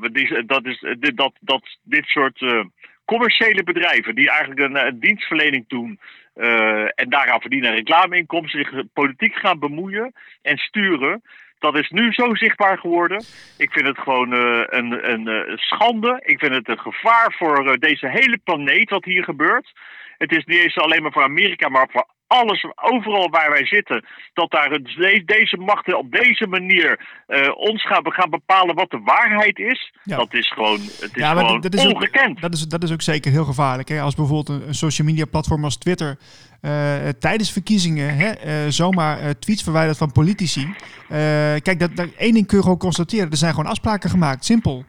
dat 0.46 0.66
is 0.66 0.84
dat, 1.14 1.32
dat 1.40 1.78
dit 1.82 2.06
soort 2.06 2.66
commerciële 3.12 3.62
bedrijven 3.62 4.14
die 4.14 4.30
eigenlijk 4.30 4.60
een, 4.60 4.86
een 4.86 5.00
dienstverlening 5.00 5.64
doen 5.68 6.00
uh, 6.36 7.00
en 7.00 7.08
daaraan 7.08 7.40
verdienen 7.40 7.74
reclameinkomsten, 7.74 8.64
zich 8.64 8.84
politiek 8.92 9.34
gaan 9.34 9.58
bemoeien 9.58 10.12
en 10.42 10.56
sturen. 10.56 11.22
Dat 11.58 11.78
is 11.78 11.90
nu 11.90 12.12
zo 12.12 12.34
zichtbaar 12.34 12.78
geworden. 12.78 13.24
Ik 13.58 13.72
vind 13.72 13.86
het 13.86 13.98
gewoon 13.98 14.34
uh, 14.34 14.62
een, 14.66 15.10
een 15.12 15.58
schande. 15.58 16.22
Ik 16.24 16.38
vind 16.38 16.54
het 16.54 16.68
een 16.68 16.78
gevaar 16.78 17.34
voor 17.38 17.78
deze 17.78 18.08
hele 18.08 18.38
planeet 18.44 18.90
wat 18.90 19.04
hier 19.04 19.24
gebeurt. 19.24 19.72
Het 20.18 20.32
is 20.32 20.44
niet 20.44 20.58
eens 20.58 20.78
alleen 20.78 21.02
maar 21.02 21.12
voor 21.12 21.22
Amerika, 21.22 21.68
maar 21.68 21.88
voor 21.90 22.06
alles, 22.32 22.66
overal 22.74 23.30
waar 23.30 23.50
wij 23.50 23.66
zitten, 23.66 24.04
dat 24.32 24.50
daar 24.50 24.78
deze 25.24 25.56
machten 25.56 25.98
op 25.98 26.10
deze 26.10 26.46
manier 26.46 27.00
uh, 27.28 27.56
ons 27.56 27.86
gaan, 27.86 28.12
gaan 28.12 28.30
bepalen 28.30 28.74
wat 28.74 28.90
de 28.90 29.00
waarheid 29.04 29.58
is. 29.58 29.92
Dat 30.04 30.34
is 30.34 30.52
gewoon, 30.52 30.80
het 30.80 31.02
is 31.02 31.10
ja, 31.14 31.34
gewoon 31.34 31.60
dat 31.60 31.74
is 31.74 31.86
ongekend. 31.86 32.30
Ook, 32.30 32.40
dat, 32.40 32.54
is, 32.54 32.68
dat 32.68 32.82
is 32.82 32.92
ook 32.92 33.02
zeker 33.02 33.32
heel 33.32 33.44
gevaarlijk. 33.44 33.88
Hè? 33.88 34.00
Als 34.00 34.14
bijvoorbeeld 34.14 34.62
een, 34.66 34.74
social 34.74 35.06
media 35.06 35.24
platform 35.24 35.64
als 35.64 35.76
Twitter 35.76 36.18
uh, 36.62 37.08
tijdens 37.08 37.52
verkiezingen 37.52 38.16
hè, 38.16 38.30
uh, 38.46 38.70
zomaar 38.70 39.38
tweets 39.38 39.62
verwijdert 39.62 39.98
van 39.98 40.12
politici. 40.12 40.74
kijk, 41.08 41.78
dat, 41.78 41.96
dat, 41.96 42.08
één 42.16 42.34
ding 42.34 42.46
kun 42.46 42.56
je 42.56 42.62
gewoon 42.62 42.78
constateren. 42.78 43.30
Er 43.30 43.36
zijn 43.36 43.54
gewoon 43.54 43.70
afspraken 43.70 44.10
gemaakt. 44.10 44.44
Simpel. 44.44 44.84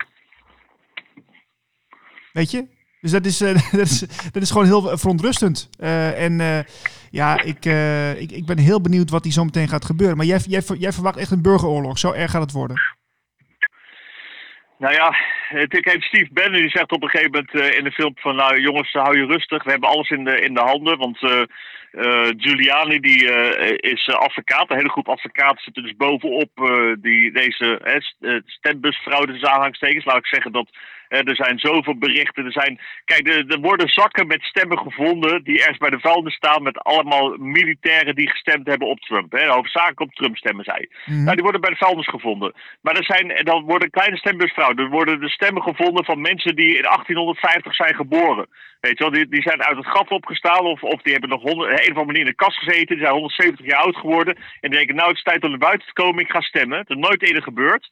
Weet 2.34 2.52
je? 2.52 2.66
Dus 3.02 3.12
dat 3.12 3.26
is, 3.26 3.38
dat 3.72 3.72
is, 3.72 4.00
dat 4.32 4.42
is 4.42 4.52
gewoon 4.52 4.66
heel 4.66 4.98
verontrustend. 4.98 5.70
En 5.80 6.66
ja, 7.22 7.42
ik, 7.42 7.66
ik, 8.20 8.32
ik 8.32 8.46
ben 8.46 8.58
heel 8.58 8.82
benieuwd 8.82 9.10
wat 9.10 9.24
die 9.24 9.32
zo 9.32 9.44
meteen 9.44 9.68
gaat 9.68 9.86
gebeuren. 9.86 10.18
Maar 10.18 10.26
jij, 10.26 10.40
jij, 10.48 10.62
jij 10.78 10.92
verwacht 10.92 11.18
echt 11.18 11.32
een 11.32 11.42
burgeroorlog. 11.42 11.98
Zo 11.98 12.12
erg 12.12 12.32
gaat 12.32 12.42
het 12.42 12.52
worden. 12.52 12.82
Nou 14.78 14.94
ja, 14.94 15.16
ik 15.80 15.86
heb 15.86 16.02
Steve 16.02 16.30
Bannon 16.34 16.62
die 16.62 16.70
zegt 16.70 16.92
op 16.92 17.04
een 17.04 17.10
gegeven 17.10 17.32
moment 17.32 17.76
in 17.76 17.84
de 17.84 17.92
film 17.92 18.14
van... 18.16 18.36
Nou 18.36 18.62
jongens, 18.62 18.92
hou 18.92 19.18
je 19.18 19.26
rustig. 19.26 19.64
We 19.64 19.72
hebben 19.72 19.90
alles 19.90 20.10
in 20.10 20.24
de, 20.24 20.40
in 20.40 20.54
de 20.54 20.60
handen. 20.62 20.98
Want 20.98 21.18
Giuliani 22.38 23.00
die 23.00 23.24
is 23.78 24.10
advocaat. 24.10 24.70
Een 24.70 24.78
hele 24.78 24.90
groep 24.90 25.10
advocaten 25.10 25.64
zitten 25.64 25.84
dus 25.84 25.96
bovenop 25.96 26.52
die, 27.02 27.32
deze 27.32 27.68
stembusfraude. 28.46 29.32
Dus 29.32 29.44
aanhangstekens. 29.44 30.06
Laat 30.06 30.18
ik 30.18 30.28
zeggen 30.28 30.52
dat 30.52 30.70
er 31.14 31.36
zijn 31.36 31.60
zoveel 31.60 31.98
berichten. 31.98 32.46
Er, 32.46 32.52
zijn, 32.52 32.80
kijk, 33.06 33.28
er, 33.28 33.60
worden 33.60 33.90
zakken 33.90 34.28
met 34.28 34.44
stemmen 34.44 34.78
gevonden 34.78 35.44
die 35.44 35.60
ergens 35.60 35.78
bij 35.78 35.90
de 35.90 36.00
vuilnis 36.00 36.36
staan 36.36 36.64
met 36.64 36.78
allemaal 36.78 37.38
militairen 37.38 38.16
die 38.16 38.30
gestemd 38.30 38.68
hebben 38.68 38.88
op 38.88 39.00
Trump. 39.00 39.32
Hè, 39.32 39.48
hoofdzakelijk 39.48 40.00
op 40.00 40.14
Trump 40.14 40.38
stemmen 40.38 40.66
zij. 40.66 40.90
Mhm. 41.06 41.24
Nou, 41.24 41.34
die 41.34 41.44
worden 41.44 41.62
bij 41.62 41.70
de 41.70 41.86
vuilnis 41.86 42.08
gevonden. 42.08 42.54
Maar 42.82 42.96
er 42.96 43.06
zijn, 43.06 43.46
dan 43.46 43.64
worden 43.64 43.90
kleine 43.90 44.18
stembusvrouwen. 44.18 44.78
Er 44.78 44.90
worden 44.90 45.20
de 45.20 45.30
stemmen 45.30 45.64
gevonden 45.64 46.06
van 46.06 46.22
mensen 46.22 46.56
die 46.56 46.78
in 46.78 46.84
1850 46.84 47.76
zijn 47.76 47.96
geboren. 47.96 48.48
Weet 48.80 48.98
je 48.98 49.04
wel, 49.04 49.14
die, 49.14 49.28
die 49.28 49.42
zijn 49.42 49.64
uit 49.64 49.78
het 49.78 49.88
gat 49.88 50.10
opgestaan 50.10 50.66
of, 50.66 50.84
of 50.84 51.02
die 51.02 51.12
hebben 51.12 51.30
nog 51.30 51.42
honderd, 51.42 51.70
een 51.70 51.78
of 51.78 51.88
andere 51.88 52.06
manier 52.06 52.22
in 52.22 52.34
de 52.36 52.44
kast 52.46 52.58
gezeten. 52.58 52.96
Die 52.96 53.06
zijn 53.06 53.12
170 53.12 53.66
jaar 53.66 53.82
oud 53.82 53.96
geworden. 53.96 54.36
En 54.36 54.70
die 54.70 54.78
denken, 54.78 54.96
nou 54.96 55.08
het 55.08 55.18
is 55.18 55.24
tijd 55.24 55.44
om 55.44 55.50
naar 55.50 55.60
buiten 55.60 55.88
te 55.88 55.94
komen, 55.94 56.24
ik 56.24 56.32
ga 56.32 56.42
stemmen. 56.42 56.78
Dat 56.78 56.98
is 56.98 57.04
nooit 57.04 57.24
eerder 57.24 57.44
gebeurd. 57.44 57.90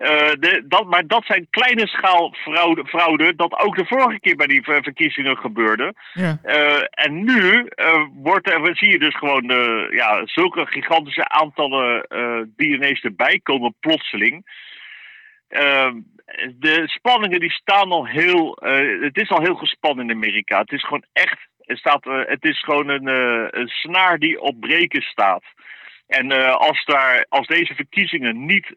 De, 0.00 0.64
dat, 0.68 0.86
maar 0.86 1.06
dat 1.06 1.24
zijn 1.24 1.46
kleine 1.50 1.86
schaal 1.86 2.34
fraude, 2.34 2.86
fraude, 2.86 3.36
dat 3.36 3.58
ook 3.58 3.76
de 3.76 3.84
vorige 3.84 4.20
keer 4.20 4.36
bij 4.36 4.46
die 4.46 4.62
verkiezingen 4.64 5.36
gebeurde. 5.36 5.94
Ja. 6.12 6.38
Uh, 6.44 6.82
en 6.90 7.24
nu 7.24 7.68
uh, 7.76 8.06
wordt 8.14 8.50
er, 8.50 8.76
zie 8.76 8.90
je 8.90 8.98
dus 8.98 9.16
gewoon 9.16 9.44
ja, 9.90 10.26
zulke 10.26 10.66
gigantische 10.66 11.28
aantallen 11.28 12.06
die 12.56 12.74
ineens 12.74 13.00
erbij 13.00 13.40
komen 13.42 13.74
plotseling. 13.80 14.46
Ehm, 15.48 15.96
de 16.58 16.82
spanningen 16.86 17.40
die 17.40 17.52
staan 17.52 17.90
al 17.90 18.06
heel. 18.06 18.58
het 19.00 19.16
is 19.16 19.30
al 19.30 19.40
heel 19.40 19.54
gespannen 19.54 20.04
in 20.04 20.16
Amerika. 20.16 20.60
Het 20.60 20.72
is 20.72 20.84
gewoon 20.84 21.04
echt. 21.12 21.38
Het, 21.60 21.78
staat, 21.78 22.04
het 22.04 22.44
is 22.44 22.62
gewoon 22.62 22.88
een, 22.88 23.06
een 23.60 23.68
snaar 23.68 24.18
die 24.18 24.40
op 24.40 24.60
breken 24.60 25.02
staat. 25.02 25.42
En 26.10 26.56
als, 26.58 26.84
daar, 26.84 27.26
als 27.28 27.46
deze 27.46 27.74
verkiezingen 27.74 28.46
niet 28.46 28.74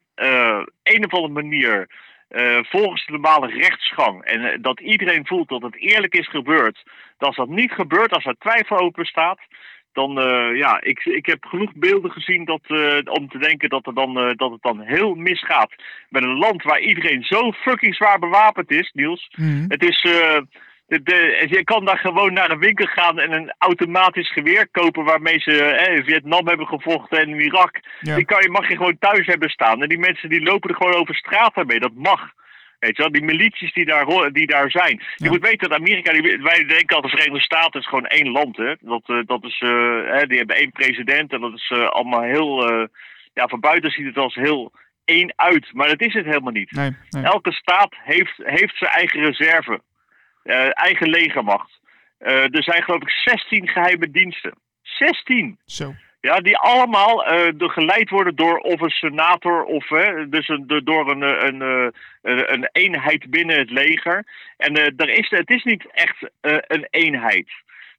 een 0.83 1.05
of 1.05 1.13
andere 1.13 1.33
manier 1.33 1.87
uh, 2.33 2.59
volgens 2.61 3.05
de 3.05 3.11
normale 3.11 3.47
rechtsgang. 3.47 4.23
En 4.23 4.41
uh, 4.41 4.49
dat 4.61 4.79
iedereen 4.79 5.27
voelt 5.27 5.49
dat 5.49 5.61
het 5.61 5.75
eerlijk 5.75 6.15
is 6.15 6.29
gebeurd. 6.29 6.83
Dat 7.17 7.27
als 7.27 7.35
dat 7.35 7.49
niet 7.49 7.71
gebeurt, 7.71 8.13
als 8.13 8.25
er 8.25 8.35
twijfel 8.39 8.77
open 8.77 9.05
staat. 9.05 9.39
Dan, 9.91 10.19
uh, 10.19 10.57
ja, 10.57 10.81
ik, 10.81 11.05
ik 11.05 11.25
heb 11.25 11.45
genoeg 11.45 11.71
beelden 11.75 12.11
gezien 12.11 12.45
dat, 12.45 12.61
om 13.09 13.29
te 13.29 13.37
denken 13.37 13.69
dat, 13.69 13.87
er 13.87 13.93
dan, 13.93 14.13
dat 14.35 14.51
het 14.51 14.61
dan 14.61 14.81
heel 14.81 15.15
misgaat. 15.15 15.73
Met 16.09 16.23
een 16.23 16.37
land 16.37 16.63
waar 16.63 16.79
iedereen 16.79 17.23
zo 17.23 17.51
fucking 17.51 17.95
zwaar 17.95 18.19
bewapend 18.19 18.71
is, 18.71 18.91
Niels. 18.93 19.31
Mm. 19.35 19.65
Het 19.67 19.83
is, 19.83 20.07
de, 20.87 21.45
je 21.49 21.63
kan 21.63 21.85
daar 21.85 21.97
gewoon 21.97 22.33
naar 22.33 22.51
een 22.51 22.59
winkel 22.59 22.85
gaan 22.85 23.19
en 23.19 23.31
een 23.31 23.53
automatisch 23.57 24.31
geweer 24.31 24.67
kopen 24.71 25.03
waarmee 25.03 25.39
ze 25.39 25.51
in 25.95 26.03
Vietnam 26.03 26.47
hebben 26.47 26.67
gevochten 26.67 27.19
en 27.19 27.29
in 27.29 27.39
Irak. 27.39 27.79
Die 28.01 28.25
kan 28.25 28.41
je, 28.41 28.49
mag 28.49 28.67
je 28.67 28.75
gewoon 28.75 28.97
thuis 28.99 29.25
hebben 29.25 29.49
staan. 29.49 29.81
En 29.81 29.89
die 29.89 29.99
mensen 29.99 30.29
die 30.29 30.43
lopen 30.43 30.69
er 30.69 30.75
gewoon 30.75 30.95
over 30.95 31.15
straat 31.15 31.55
daarmee. 31.55 31.79
Dat 31.79 31.93
mag. 31.93 32.31
Weet 32.79 32.95
je 32.95 33.01
wel, 33.01 33.11
die 33.11 33.23
milities 33.23 33.73
die 33.73 33.85
daar, 33.85 34.31
die 34.31 34.47
daar 34.47 34.71
zijn. 34.71 35.03
Je 35.15 35.29
moet 35.29 35.41
weten 35.41 35.69
dat 35.69 35.79
Amerika, 35.79 36.11
die, 36.11 36.41
wij 36.41 36.65
denken 36.65 36.95
al 36.95 37.01
de 37.01 37.09
Verenigde 37.09 37.41
Staten 37.41 37.79
is 37.79 37.87
gewoon 37.87 38.05
één 38.05 38.29
land. 38.29 38.57
Hè? 38.57 38.75
Dat, 38.79 39.03
uh, 39.07 39.19
dat 39.25 39.43
is, 39.43 39.61
uh, 39.61 40.21
die 40.27 40.37
hebben 40.37 40.55
één 40.55 40.71
president 40.71 41.33
en 41.33 41.41
dat 41.41 41.53
is 41.53 41.69
uh, 41.69 41.87
allemaal 41.87 42.21
heel, 42.21 42.69
ja, 43.33 43.47
van 43.47 43.59
buiten 43.59 43.91
ziet 43.91 44.05
het 44.05 44.17
als 44.17 44.35
heel 44.35 44.71
één 45.05 45.33
uit. 45.35 45.73
Maar 45.73 45.87
dat 45.87 46.01
is 46.01 46.13
het 46.13 46.25
helemaal 46.25 46.51
niet. 46.51 46.71
Nee, 46.71 46.95
nee. 47.09 47.23
Elke 47.23 47.51
staat 47.51 47.95
heeft, 48.03 48.33
heeft 48.43 48.77
zijn 48.77 48.91
eigen 48.91 49.19
reserve. 49.19 49.81
Uh, 50.43 50.69
eigen 50.73 51.09
legermacht. 51.09 51.79
Uh, 52.19 52.43
er 52.43 52.63
zijn 52.63 52.83
geloof 52.83 53.01
ik 53.01 53.09
16 53.09 53.67
geheime 53.67 54.11
diensten. 54.11 54.53
16! 54.81 55.59
Zo. 55.65 55.93
Ja, 56.21 56.39
die 56.39 56.57
allemaal 56.57 57.33
uh, 57.33 57.69
geleid 57.69 58.09
worden 58.09 58.35
door 58.35 58.57
of 58.57 58.81
een 58.81 58.89
senator 58.89 59.63
of 59.63 59.87
dus 60.29 60.47
een, 60.47 60.81
door 60.83 61.11
een, 61.11 61.21
een, 61.21 61.61
een, 62.21 62.53
een, 62.53 62.69
eenheid 62.71 63.29
binnen 63.29 63.57
het 63.57 63.69
leger. 63.69 64.25
En 64.57 64.75
er 64.75 65.09
is, 65.09 65.29
het 65.29 65.49
is 65.49 65.63
niet 65.63 65.85
echt 65.91 66.31
een 66.41 66.87
eenheid 66.89 67.49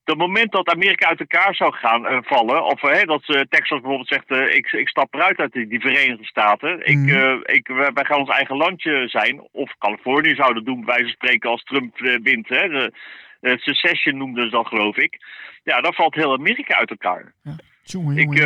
het 0.05 0.19
moment 0.19 0.53
dat 0.53 0.69
Amerika 0.69 1.09
uit 1.09 1.21
elkaar 1.21 1.55
zou 1.55 1.73
gaan 1.73 2.03
uh, 2.05 2.19
vallen, 2.23 2.65
of 2.65 2.83
uh, 2.83 3.03
dat 3.03 3.29
uh, 3.29 3.41
Texas 3.41 3.81
bijvoorbeeld 3.81 4.09
zegt: 4.09 4.31
ik, 4.57 4.73
ik 4.73 4.89
stap 4.89 5.15
eruit 5.15 5.39
uit 5.39 5.53
die, 5.53 5.67
die 5.67 5.81
Verenigde 5.81 6.25
Staten, 6.25 6.87
ik, 6.87 6.97
mm. 6.97 7.43
ik, 7.45 7.67
wij 7.69 8.05
gaan 8.05 8.19
ons 8.19 8.31
eigen 8.31 8.57
landje 8.57 9.09
zijn, 9.09 9.49
of 9.53 9.75
Californië 9.79 10.35
zou 10.35 10.55
dat 10.55 10.65
doen, 10.65 10.85
bij 10.85 10.95
wijze 10.95 11.03
van 11.03 11.13
spreken, 11.13 11.51
als 11.51 11.63
Trump 11.63 11.99
wint. 12.23 12.49
Hè, 12.49 12.69
de, 12.69 12.93
secession 13.41 14.17
noemden 14.17 14.45
ze 14.45 14.51
dat, 14.51 14.67
geloof 14.67 14.97
ik. 14.97 15.19
Ja, 15.63 15.81
dan 15.81 15.95
valt 15.95 16.15
heel 16.15 16.33
Amerika 16.33 16.75
uit 16.77 16.91
elkaar. 16.91 17.33
Ja, 17.43 17.57
jongen, 17.83 18.17
ik, 18.17 18.39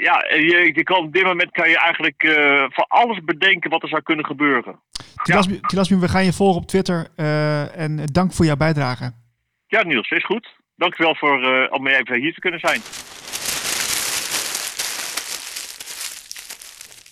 ja, 0.00 0.24
je, 0.28 0.70
je, 0.74 0.82
kan, 0.82 1.04
op 1.04 1.12
dit 1.12 1.24
moment 1.24 1.50
kan 1.50 1.68
je 1.68 1.78
eigenlijk 1.78 2.22
van 2.72 2.84
alles 2.88 3.24
bedenken 3.24 3.70
wat 3.70 3.82
er 3.82 3.88
zou 3.88 4.02
kunnen 4.02 4.26
gebeuren. 4.26 4.80
Tilasmi, 5.22 5.60
ja. 5.94 5.98
we 5.98 6.08
gaan 6.08 6.24
je 6.24 6.32
volgen 6.32 6.60
op 6.60 6.66
Twitter 6.66 7.08
en 7.74 8.04
dank 8.12 8.32
voor 8.32 8.44
jouw 8.44 8.56
bijdrage. 8.56 9.22
Ja, 9.74 9.82
Niels, 9.82 10.10
is 10.10 10.24
goed. 10.24 10.56
Dankjewel 10.76 11.14
voor, 11.14 11.42
uh, 11.42 11.66
om 11.70 11.86
even 11.86 12.20
hier 12.20 12.34
te 12.34 12.40
kunnen 12.40 12.60
zijn. 12.60 12.80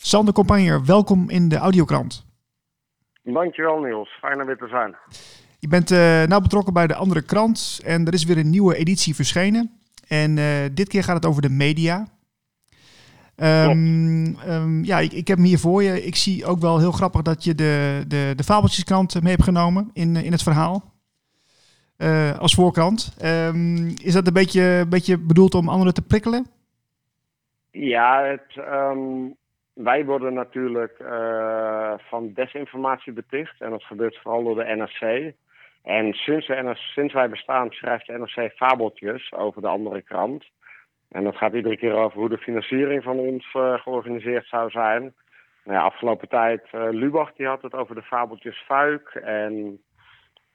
Sander 0.01 0.35
Compagnier, 0.35 0.85
welkom 0.85 1.31
in 1.31 1.49
de 1.49 1.57
Audiokrant. 1.57 2.27
Dankjewel 3.23 3.81
Niels, 3.81 4.09
fijn 4.21 4.41
om 4.41 4.47
weer 4.47 4.57
te 4.57 4.69
zijn. 4.69 4.97
Je 5.59 5.69
bent 5.69 5.91
uh, 5.91 5.99
nou 6.23 6.43
betrokken 6.43 6.73
bij 6.73 6.87
de 6.87 6.95
andere 6.95 7.23
krant 7.23 7.81
en 7.85 8.07
er 8.07 8.15
is 8.15 8.25
weer 8.25 8.39
een 8.39 8.51
nieuwe 8.51 8.77
editie 8.77 9.15
verschenen. 9.15 9.71
En 10.09 10.37
uh, 10.37 10.45
dit 10.73 10.89
keer 10.89 11.05
gaat 11.05 11.17
het 11.17 11.27
over 11.27 11.43
de 11.43 11.51
media. 11.51 12.07
Um, 13.37 14.37
um, 14.49 14.85
ja, 14.85 14.99
ik, 14.99 15.13
ik, 15.13 15.29
heb 15.29 15.37
hem 15.37 15.47
hier 15.47 15.59
voor 15.59 15.83
je. 15.83 16.05
Ik 16.05 16.17
zie 16.17 16.47
ook 16.47 16.61
wel 16.61 16.79
heel 16.79 16.93
grappig 16.93 17.23
dat 17.23 17.45
je 17.45 17.55
de, 17.55 18.05
de, 18.09 18.33
de 18.37 18.45
Fabeltjeskrant 18.45 19.23
mee 19.23 19.33
hebt 19.33 19.45
genomen 19.45 19.91
in, 19.93 20.17
in 20.17 20.33
het 20.33 20.43
verhaal. 20.43 20.92
Uh, 22.03 22.39
als 22.39 22.55
voorkant. 22.55 23.17
Um, 23.25 23.87
is 23.87 24.13
dat 24.13 24.27
een 24.27 24.33
beetje, 24.33 24.87
beetje 24.89 25.19
bedoeld 25.19 25.55
om 25.55 25.69
anderen 25.69 25.95
te 25.95 26.07
prikkelen? 26.07 26.47
Ja, 27.71 28.23
het, 28.25 28.57
um, 28.57 29.37
wij 29.73 30.05
worden 30.05 30.35
natuurlijk 30.35 30.99
uh, 31.01 31.93
van 31.99 32.33
desinformatie 32.35 33.13
beticht. 33.13 33.61
En 33.61 33.71
dat 33.71 33.83
gebeurt 33.83 34.19
vooral 34.23 34.45
door 34.45 34.55
de 34.55 34.75
NRC. 34.75 35.33
En 35.83 36.13
sinds, 36.13 36.47
de 36.47 36.55
NRC, 36.55 36.77
sinds 36.77 37.15
wij 37.15 37.29
bestaan 37.29 37.71
schrijft 37.71 38.07
de 38.07 38.19
NRC 38.19 38.53
fabeltjes 38.53 39.33
over 39.33 39.63
de 39.63 39.69
andere 39.69 40.03
krant. 40.03 40.45
En 41.09 41.25
dat 41.25 41.37
gaat 41.37 41.53
iedere 41.53 41.77
keer 41.77 41.95
over 41.95 42.19
hoe 42.19 42.29
de 42.29 42.39
financiering 42.39 43.03
van 43.03 43.19
ons 43.19 43.55
uh, 43.57 43.75
georganiseerd 43.75 44.47
zou 44.47 44.71
zijn. 44.71 45.15
Nou 45.65 45.79
ja, 45.79 45.85
afgelopen 45.85 46.29
tijd, 46.29 46.63
uh, 46.75 46.89
Lubach 46.91 47.33
die 47.33 47.47
had 47.47 47.63
het 47.63 47.75
over 47.75 47.95
de 47.95 48.03
fabeltjes 48.03 48.63
Fuik. 48.67 49.09
En 49.25 49.81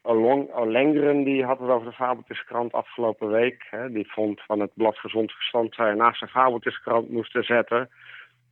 Olengren 0.08 1.24
die 1.24 1.46
had 1.46 1.60
het 1.60 1.70
over 1.70 1.90
de 1.90 1.96
Fabeltjeskrant 1.96 2.72
afgelopen 2.72 3.28
week. 3.28 3.68
Hè. 3.70 3.92
Die 3.92 4.12
vond 4.12 4.42
van 4.42 4.60
het 4.60 4.72
blad 4.74 4.98
Gezond 4.98 5.32
Verstand 5.32 5.76
zij 5.76 5.94
naast 5.94 6.20
de 6.20 6.28
Fabeltjeskrant 6.28 7.10
moesten 7.10 7.44
zetten. 7.44 7.90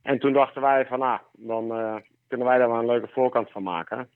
En 0.02 0.18
toen 0.18 0.32
dachten 0.32 0.62
wij 0.62 0.86
van, 0.86 0.98
nou, 0.98 1.20
dan 1.32 1.64
uh, 1.64 1.96
kunnen 2.28 2.46
wij 2.46 2.58
daar 2.58 2.68
wel 2.68 2.78
een 2.78 2.86
leuke 2.86 3.08
voorkant 3.12 3.50
van 3.50 3.62
maken. 3.62 4.08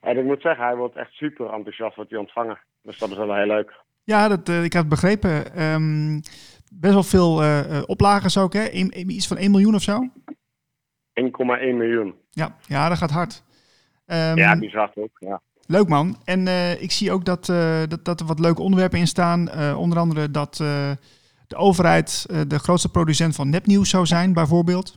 En 0.00 0.18
ik 0.18 0.24
moet 0.24 0.42
zeggen, 0.42 0.64
hij 0.64 0.76
wordt 0.76 0.96
echt 0.96 1.12
super 1.12 1.52
enthousiast 1.52 1.96
wat 1.96 2.10
hij 2.10 2.18
ontvangen. 2.18 2.58
Dus 2.82 2.98
dat 2.98 3.10
is 3.10 3.16
wel 3.16 3.34
heel 3.34 3.46
leuk. 3.46 3.72
Ja, 4.04 4.28
dat, 4.28 4.48
uh, 4.48 4.64
ik 4.64 4.72
had 4.72 4.88
begrepen. 4.88 5.62
Um, 5.62 6.20
best 6.72 6.92
wel 6.92 7.02
veel 7.02 7.42
uh, 7.42 7.82
oplagers 7.86 8.38
ook, 8.38 8.52
hè? 8.52 8.68
iets 8.90 9.28
van 9.28 9.36
1 9.36 9.50
miljoen 9.50 9.74
of 9.74 9.82
zo? 9.82 9.98
1,1 10.00 11.28
miljoen. 11.58 12.14
Ja, 12.30 12.56
ja, 12.66 12.88
dat 12.88 12.98
gaat 12.98 13.10
hard. 13.10 13.42
Um, 14.06 14.36
ja, 14.36 14.58
bizar 14.58 14.90
ook, 14.94 15.16
ja. 15.18 15.40
Leuk 15.76 15.88
man. 15.88 16.16
En 16.24 16.40
uh, 16.46 16.82
ik 16.82 16.90
zie 16.90 17.12
ook 17.12 17.24
dat, 17.24 17.48
uh, 17.48 17.82
dat, 17.88 18.04
dat 18.04 18.20
er 18.20 18.26
wat 18.26 18.38
leuke 18.38 18.62
onderwerpen 18.62 18.98
in 18.98 19.06
staan. 19.06 19.48
Uh, 19.48 19.78
onder 19.78 19.98
andere 19.98 20.30
dat 20.30 20.54
de 21.46 21.56
overheid 21.56 22.26
de 22.48 22.58
grootste 22.58 22.90
producent 22.90 23.34
van 23.34 23.50
nepnieuws 23.50 23.90
zou 23.90 24.06
zijn, 24.06 24.32
bijvoorbeeld. 24.32 24.88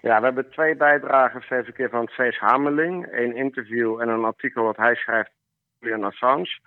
Ja, 0.00 0.18
we 0.18 0.24
hebben 0.24 0.50
twee 0.50 0.76
bijdragen 0.76 1.42
deze 1.48 1.72
keer 1.72 1.90
van 1.90 2.06
Cees 2.06 2.38
Hameling. 2.38 3.08
Een 3.12 3.36
interview 3.36 4.00
en 4.00 4.08
een 4.08 4.24
artikel 4.24 4.62
wat 4.62 4.76
hij 4.76 4.94
schrijft 4.94 5.30
Julian 5.78 6.04
Assange. 6.04 6.58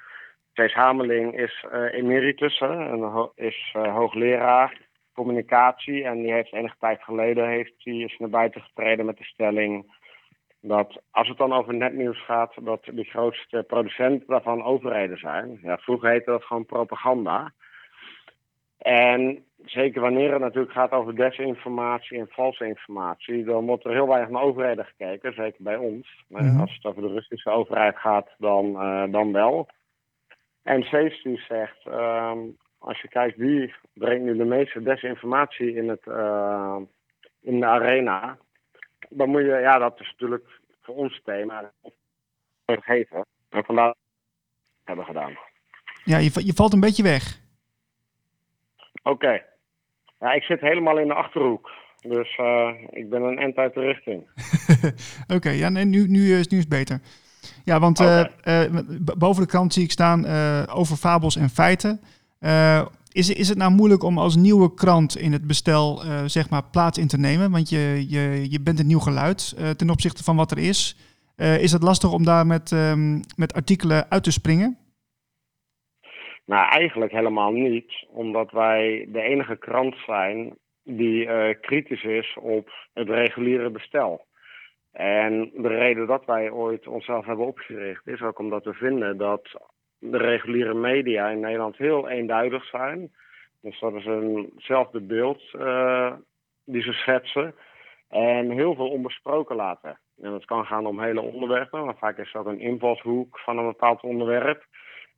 Cees 0.53 0.73
Hameling 0.73 1.39
is 1.39 1.65
emeritus, 1.91 2.59
en 2.59 3.31
is 3.35 3.69
hoogleraar 3.73 4.81
communicatie. 5.13 6.03
En 6.03 6.21
die 6.21 6.31
heeft 6.31 6.53
enige 6.53 6.75
tijd 6.79 7.03
geleden 7.03 7.47
heeft, 7.47 7.73
die 7.83 8.05
is 8.05 8.17
naar 8.17 8.29
buiten 8.29 8.61
getreden 8.61 9.05
met 9.05 9.17
de 9.17 9.23
stelling 9.23 10.01
dat 10.65 11.01
als 11.11 11.27
het 11.27 11.37
dan 11.37 11.53
over 11.53 11.73
netnieuws 11.73 12.25
gaat, 12.25 12.53
dat 12.61 12.83
de 12.83 13.03
grootste 13.03 13.63
producenten 13.67 14.27
daarvan 14.27 14.63
overheden 14.63 15.17
zijn. 15.17 15.59
Ja, 15.61 15.77
vroeger 15.77 16.09
heette 16.09 16.31
dat 16.31 16.43
gewoon 16.43 16.65
propaganda. 16.65 17.51
En 18.77 19.45
zeker 19.65 20.01
wanneer 20.01 20.31
het 20.31 20.41
natuurlijk 20.41 20.73
gaat 20.73 20.91
over 20.91 21.15
desinformatie 21.15 22.19
en 22.19 22.27
valse 22.29 22.65
informatie, 22.67 23.43
dan 23.43 23.65
wordt 23.65 23.85
er 23.85 23.91
heel 23.91 24.07
weinig 24.07 24.29
naar 24.29 24.41
overheden 24.41 24.85
gekeken, 24.85 25.33
zeker 25.33 25.63
bij 25.63 25.77
ons. 25.77 26.23
Maar 26.27 26.59
als 26.59 26.75
het 26.75 26.85
over 26.85 27.01
de 27.01 27.13
Russische 27.13 27.49
overheid 27.49 27.97
gaat, 27.97 28.29
dan, 28.37 28.65
uh, 28.65 29.03
dan 29.11 29.31
wel. 29.31 29.67
En 30.63 30.83
Safety 30.83 31.37
zegt, 31.47 31.85
uh, 31.87 32.31
als 32.79 33.01
je 33.01 33.07
kijkt 33.07 33.37
wie 33.37 33.73
brengt 33.93 34.23
nu 34.23 34.37
de 34.37 34.45
meeste 34.45 34.81
desinformatie 34.81 35.75
in, 35.75 35.89
het, 35.89 36.05
uh, 36.05 36.77
in 37.41 37.59
de 37.59 37.65
arena, 37.65 38.37
dan 39.15 39.29
moet 39.29 39.41
je, 39.41 39.59
ja, 39.61 39.77
dat 39.77 39.99
is 39.99 40.11
natuurlijk 40.11 40.59
voor 40.81 40.95
ons 40.95 41.21
thema 41.23 41.71
geven. 42.65 43.25
En 43.49 43.63
vandaar 43.63 43.95
hebben 44.83 45.05
gedaan. 45.05 45.37
Ja, 46.03 46.17
je, 46.17 46.45
je 46.45 46.53
valt 46.53 46.73
een 46.73 46.79
beetje 46.79 47.03
weg. 47.03 47.39
Oké. 49.03 49.41
Ja, 50.19 50.31
ik 50.31 50.43
zit 50.43 50.59
helemaal 50.59 50.97
in 50.97 51.07
de 51.07 51.13
achterhoek. 51.13 51.69
Dus 52.01 52.37
uh, 52.37 52.69
ik 52.89 53.09
ben 53.09 53.21
een 53.21 53.39
end 53.39 53.55
uit 53.55 53.73
de 53.73 53.79
richting. 53.79 54.27
Oké, 55.35 55.49
ja, 55.49 55.69
nee, 55.69 55.85
nu, 55.85 56.07
nu, 56.07 56.37
is, 56.37 56.47
nu 56.47 56.57
is 56.57 56.63
het 56.63 56.69
beter. 56.69 56.99
Ja, 57.63 57.79
want 57.79 57.99
okay. 57.99 58.31
uh, 58.45 58.63
uh, 58.63 58.81
boven 59.17 59.41
de 59.41 59.49
krant 59.49 59.73
zie 59.73 59.83
ik 59.83 59.91
staan 59.91 60.25
over 60.69 60.95
fabels 60.95 61.35
en 61.35 61.49
feiten. 61.49 62.01
Is, 63.13 63.33
is 63.33 63.49
het 63.49 63.57
nou 63.57 63.71
moeilijk 63.71 64.03
om 64.03 64.17
als 64.17 64.35
nieuwe 64.35 64.73
krant 64.73 65.17
in 65.17 65.31
het 65.31 65.47
bestel 65.47 66.05
uh, 66.05 66.23
zeg 66.25 66.49
maar 66.49 66.63
plaats 66.71 66.97
in 66.97 67.07
te 67.07 67.19
nemen? 67.19 67.51
Want 67.51 67.69
je, 67.69 68.05
je, 68.09 68.51
je 68.51 68.61
bent 68.61 68.79
een 68.79 68.87
nieuw 68.87 68.99
geluid 68.99 69.55
uh, 69.57 69.69
ten 69.69 69.89
opzichte 69.89 70.23
van 70.23 70.35
wat 70.35 70.51
er 70.51 70.57
is. 70.57 70.97
Uh, 71.37 71.61
is 71.61 71.71
het 71.71 71.83
lastig 71.83 72.13
om 72.13 72.23
daar 72.23 72.45
met, 72.45 72.71
um, 72.71 73.19
met 73.35 73.53
artikelen 73.53 74.09
uit 74.09 74.23
te 74.23 74.31
springen? 74.31 74.77
Nou, 76.45 76.67
eigenlijk 76.69 77.11
helemaal 77.11 77.51
niet. 77.51 78.05
Omdat 78.09 78.51
wij 78.51 79.07
de 79.11 79.21
enige 79.21 79.57
krant 79.57 79.95
zijn 80.05 80.57
die 80.83 81.27
kritisch 81.59 82.03
is 82.03 82.37
op 82.41 82.69
het 82.93 83.09
reguliere 83.09 83.69
bestel. 83.69 84.25
En 84.91 85.51
de 85.53 85.67
reden 85.67 86.07
dat 86.07 86.25
wij 86.25 86.51
ooit 86.51 86.87
onszelf 86.87 87.25
hebben 87.25 87.45
opgericht 87.45 88.07
is 88.07 88.21
ook 88.21 88.39
omdat 88.39 88.63
we 88.63 88.73
vinden 88.73 89.17
dat 89.17 89.49
de 90.11 90.17
reguliere 90.17 90.73
media 90.73 91.27
in 91.27 91.39
Nederland 91.39 91.77
heel 91.77 92.09
eenduidig 92.09 92.65
zijn. 92.65 93.11
Dus 93.61 93.79
dat 93.79 93.93
is 93.93 94.05
eenzelfde 94.05 95.01
beeld 95.01 95.41
uh, 95.53 96.13
die 96.65 96.81
ze 96.81 96.93
schetsen. 96.93 97.55
En 98.09 98.51
heel 98.51 98.75
veel 98.75 98.89
onbesproken 98.89 99.55
laten. 99.55 99.99
En 100.21 100.31
dat 100.31 100.45
kan 100.45 100.65
gaan 100.65 100.85
om 100.85 101.01
hele 101.01 101.21
onderwerpen, 101.21 101.85
maar 101.85 101.97
vaak 101.97 102.17
is 102.17 102.31
dat 102.31 102.45
een 102.45 102.59
invalshoek 102.59 103.39
van 103.39 103.57
een 103.57 103.65
bepaald 103.65 104.01
onderwerp. 104.01 104.65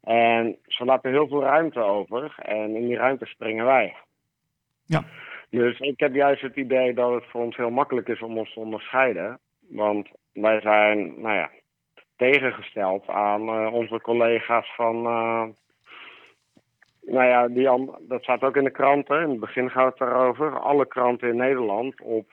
En 0.01 0.57
ze 0.67 0.85
laten 0.85 1.11
heel 1.11 1.27
veel 1.27 1.41
ruimte 1.41 1.79
over 1.79 2.35
en 2.37 2.75
in 2.75 2.87
die 2.87 2.97
ruimte 2.97 3.25
springen 3.25 3.65
wij. 3.65 3.95
Ja. 4.85 5.03
Dus 5.49 5.79
ik 5.79 5.99
heb 5.99 6.13
juist 6.13 6.41
het 6.41 6.55
idee 6.55 6.93
dat 6.93 7.13
het 7.13 7.25
voor 7.25 7.41
ons 7.41 7.55
heel 7.55 7.69
makkelijk 7.69 8.07
is 8.07 8.21
om 8.21 8.37
ons 8.37 8.53
te 8.53 8.59
onderscheiden. 8.59 9.39
Want 9.69 10.07
wij 10.33 10.61
zijn, 10.61 11.21
nou 11.21 11.35
ja, 11.35 11.49
tegengesteld 12.15 13.07
aan 13.07 13.41
uh, 13.41 13.73
onze 13.73 14.01
collega's 14.01 14.75
van. 14.75 14.95
Uh, 14.95 15.43
nou 17.01 17.25
ja, 17.25 17.47
die, 17.47 17.91
dat 18.07 18.23
staat 18.23 18.41
ook 18.41 18.55
in 18.55 18.63
de 18.63 18.71
kranten. 18.71 19.21
In 19.21 19.29
het 19.29 19.39
begin 19.39 19.69
gaat 19.69 19.89
het 19.89 19.97
daarover. 19.97 20.59
Alle 20.59 20.87
kranten 20.87 21.29
in 21.29 21.35
Nederland 21.35 22.01
op 22.01 22.31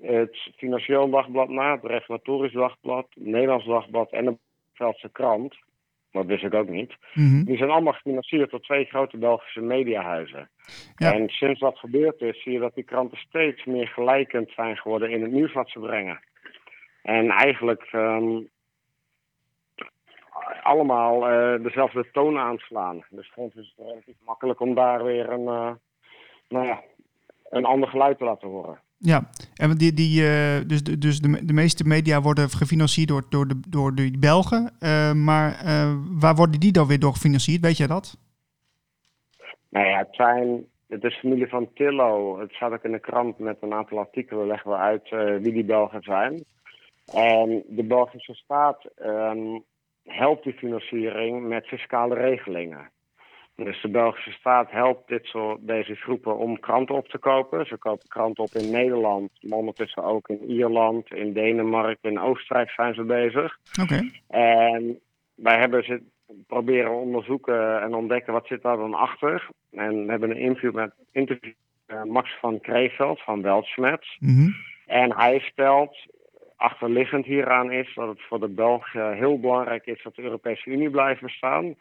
het 0.00 0.50
Financieel 0.56 1.10
Dagblad 1.10 1.48
na, 1.48 1.72
het 1.72 1.84
Reformatorisch 1.84 2.52
Dagblad, 2.52 3.06
het 3.14 3.26
Nederlands 3.26 3.66
Dagblad 3.66 4.10
en 4.10 4.24
de 4.24 4.36
Veldse 4.72 5.08
Krant. 5.12 5.56
Dat 6.10 6.26
wist 6.26 6.44
ik 6.44 6.54
ook 6.54 6.68
niet. 6.68 6.96
Mhm. 7.14 7.44
Die 7.44 7.56
zijn 7.56 7.70
allemaal 7.70 7.92
gefinancierd 7.92 8.50
door 8.50 8.60
twee 8.60 8.84
grote 8.84 9.18
Belgische 9.18 9.60
mediahuizen. 9.60 10.50
Ja. 10.96 11.12
En 11.12 11.28
sinds 11.28 11.60
dat 11.60 11.78
gebeurd 11.78 12.20
is, 12.20 12.42
zie 12.42 12.52
je 12.52 12.58
dat 12.58 12.74
die 12.74 12.84
kranten 12.84 13.18
steeds 13.18 13.64
meer 13.64 13.88
gelijkend 13.88 14.50
zijn 14.50 14.76
geworden 14.76 15.10
in 15.10 15.22
het 15.22 15.32
nieuws 15.32 15.52
wat 15.52 15.70
ze 15.70 15.78
brengen. 15.78 16.20
En 17.02 17.30
eigenlijk 17.30 17.92
um, 17.92 18.48
allemaal 20.62 21.32
uh, 21.32 21.62
dezelfde 21.62 22.10
toon 22.12 22.38
aanslaan. 22.38 23.04
Dus 23.10 23.32
ons 23.34 23.54
is 23.54 23.74
het 23.76 23.86
relatief 23.86 24.16
makkelijk 24.24 24.60
om 24.60 24.74
daar 24.74 25.04
weer 25.04 25.30
een, 25.30 25.40
uh, 25.40 25.70
nou 26.48 26.66
ja, 26.66 26.82
een 27.50 27.64
ander 27.64 27.88
geluid 27.88 28.18
te 28.18 28.24
laten 28.24 28.48
horen. 28.48 28.78
Ja, 28.98 29.22
en 29.54 29.76
die, 29.76 29.92
die, 29.92 30.22
uh, 30.22 30.60
dus, 30.66 30.82
dus 30.82 31.18
de, 31.20 31.44
de 31.44 31.52
meeste 31.52 31.84
media 31.84 32.20
worden 32.20 32.48
gefinancierd 32.48 33.08
door, 33.08 33.24
door, 33.28 33.48
de, 33.48 33.60
door 33.68 33.94
de 33.94 34.16
Belgen. 34.18 34.72
maar 35.24 35.56
waar 36.20 36.34
worden 36.34 36.60
die 36.60 36.72
dan 36.72 36.86
weer 36.86 37.00
door 37.00 37.12
gefinancierd? 37.12 37.60
Weet 37.60 37.76
jij 37.76 37.86
dat? 37.86 38.16
Nou 39.68 39.86
ja, 39.86 39.98
het 39.98 40.14
zijn 40.14 40.64
het 40.88 41.04
is 41.04 41.18
familie 41.18 41.48
van 41.48 41.72
Tillo. 41.74 42.40
Het 42.40 42.52
staat 42.52 42.72
ook 42.72 42.84
in 42.84 42.92
de 42.92 42.98
krant 42.98 43.38
met 43.38 43.56
een 43.60 43.72
aantal 43.72 43.98
artikelen 43.98 44.46
leggen 44.46 44.70
we 44.70 44.76
uit 44.76 45.08
wie 45.42 45.52
die 45.52 45.64
Belgen 45.64 46.02
zijn. 46.02 46.44
En 47.14 47.62
de 47.66 47.82
Belgische 47.82 48.34
staat 48.34 48.84
um, 49.04 49.64
helpt 50.04 50.44
die 50.44 50.52
financiering 50.52 51.48
met 51.48 51.66
fiscale 51.66 52.14
regelingen. 52.14 52.90
Dus 53.56 53.82
de 53.82 53.88
Belgische 53.88 54.32
staat 54.32 54.70
helpt 54.70 55.08
dit 55.08 55.24
soort, 55.24 55.66
deze 55.66 55.94
groepen 55.94 56.38
om 56.38 56.60
kranten 56.60 56.94
op 56.94 57.08
te 57.08 57.18
kopen. 57.18 57.66
Ze 57.66 57.76
kopen 57.76 58.08
kranten 58.08 58.44
op 58.44 58.50
in 58.52 58.70
Nederland, 58.70 59.30
maar 59.40 59.58
ondertussen 59.58 60.04
ook 60.04 60.28
in 60.28 60.50
Ierland, 60.50 61.12
in 61.12 61.32
Denemarken, 61.32 62.10
in 62.10 62.20
Oostenrijk 62.20 62.70
zijn 62.70 62.94
ze 62.94 63.02
bezig. 63.02 63.58
Oké. 63.82 64.10
En 64.28 65.00
wij 65.34 65.58
hebben 65.58 65.84
ze 65.84 66.02
proberen 66.46 66.92
onderzoeken 66.92 67.82
en 67.82 67.94
ontdekken 67.94 68.32
wat 68.32 68.46
zit 68.46 68.62
daar 68.62 68.76
dan 68.76 68.94
achter. 68.94 69.48
En 69.70 70.04
we 70.04 70.10
hebben 70.10 70.30
een 70.30 70.36
interview 70.36 70.74
met 70.74 70.92
interview, 71.12 71.52
Max 72.04 72.38
van 72.40 72.60
Kreeveld 72.60 73.22
van 73.22 73.42
Weltschmerz. 73.42 74.16
Mm 74.18 74.36
-hmm. 74.36 74.54
En 74.86 75.16
hij 75.16 75.38
stelt 75.38 76.06
achterliggend 76.62 77.24
hieraan 77.24 77.72
is 77.72 77.94
dat 77.94 78.08
het 78.08 78.22
voor 78.22 78.40
de 78.40 78.48
Belgen 78.48 79.16
heel 79.16 79.40
belangrijk 79.40 79.86
is 79.86 80.02
dat 80.02 80.14
de 80.14 80.22
Europese 80.22 80.70
Unie 80.70 80.90
blijft 80.90 81.20
bestaan. 81.20 81.74
35% 81.74 81.76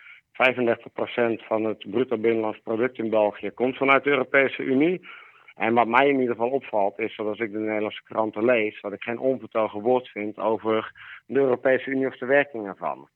van 1.47 1.63
het 1.63 1.89
bruto 1.91 2.17
binnenlands 2.17 2.59
product 2.63 2.97
in 2.97 3.09
België 3.09 3.49
komt 3.49 3.77
vanuit 3.77 4.03
de 4.03 4.09
Europese 4.09 4.63
Unie. 4.63 5.07
En 5.55 5.73
wat 5.73 5.87
mij 5.87 6.07
in 6.07 6.19
ieder 6.19 6.35
geval 6.35 6.49
opvalt 6.49 6.99
is 6.99 7.15
dat 7.15 7.27
als 7.27 7.39
ik 7.39 7.51
de 7.51 7.57
Nederlandse 7.57 8.03
kranten 8.03 8.45
lees, 8.45 8.81
dat 8.81 8.93
ik 8.93 9.03
geen 9.03 9.19
onvertogen 9.19 9.81
woord 9.81 10.07
vind 10.07 10.37
over 10.37 10.91
de 11.25 11.39
Europese 11.39 11.89
Unie 11.89 12.07
of 12.07 12.17
de 12.17 12.25
werking 12.25 12.67
ervan. 12.67 13.09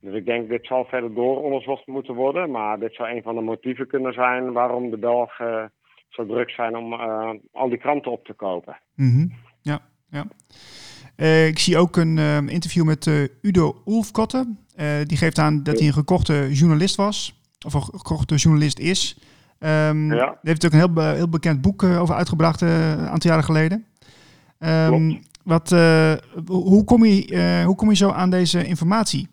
Dus 0.00 0.14
ik 0.14 0.24
denk, 0.24 0.48
dit 0.48 0.66
zal 0.66 0.84
verder 0.84 1.14
dooronderzocht 1.14 1.86
moeten 1.86 2.14
worden, 2.14 2.50
maar 2.50 2.78
dit 2.78 2.94
zou 2.94 3.08
een 3.10 3.22
van 3.22 3.34
de 3.34 3.40
motieven 3.40 3.86
kunnen 3.86 4.12
zijn 4.12 4.52
waarom 4.52 4.90
de 4.90 4.98
Belgen 4.98 5.72
zo 6.08 6.26
druk 6.26 6.50
zijn 6.50 6.76
om 6.76 6.92
uh, 6.92 7.30
al 7.52 7.68
die 7.68 7.78
kranten 7.78 8.10
op 8.10 8.24
te 8.24 8.32
kopen. 8.32 8.80
Mm. 8.94 9.32
Ja, 9.62 9.80
ja. 10.08 10.24
Uh, 11.16 11.46
ik 11.46 11.58
zie 11.58 11.78
ook 11.78 11.96
een 11.96 12.16
uh, 12.16 12.36
interview 12.36 12.84
met 12.84 13.06
uh, 13.06 13.28
Udo 13.42 13.82
Oelfkotte. 13.86 14.46
die 15.06 15.16
geeft 15.16 15.38
aan 15.38 15.62
dat 15.62 15.78
hij 15.78 15.86
een 15.86 15.92
gekochte 15.92 16.48
journalist 16.52 16.96
was. 16.96 17.40
Of 17.66 17.74
een 17.74 17.82
gekochte 17.82 18.34
journalist 18.34 18.78
is. 18.78 19.18
Um, 19.58 20.12
ja. 20.12 20.16
Daar 20.16 20.38
heeft 20.42 20.66
ook 20.66 20.72
een 20.72 20.92
heel, 20.94 21.14
heel 21.14 21.28
bekend 21.28 21.60
boek 21.60 21.82
over 21.82 22.14
uitgebracht 22.14 22.60
een 22.60 23.08
aantal 23.08 23.30
jaren 23.30 23.44
geleden. 23.44 23.86
Um, 24.58 25.20
wat, 25.44 25.70
hoe, 26.46 26.84
kom 26.84 27.04
je, 27.04 27.62
hoe 27.66 27.76
kom 27.76 27.88
je 27.88 27.96
zo 27.96 28.10
aan 28.10 28.30
deze 28.30 28.66
informatie? 28.66 29.28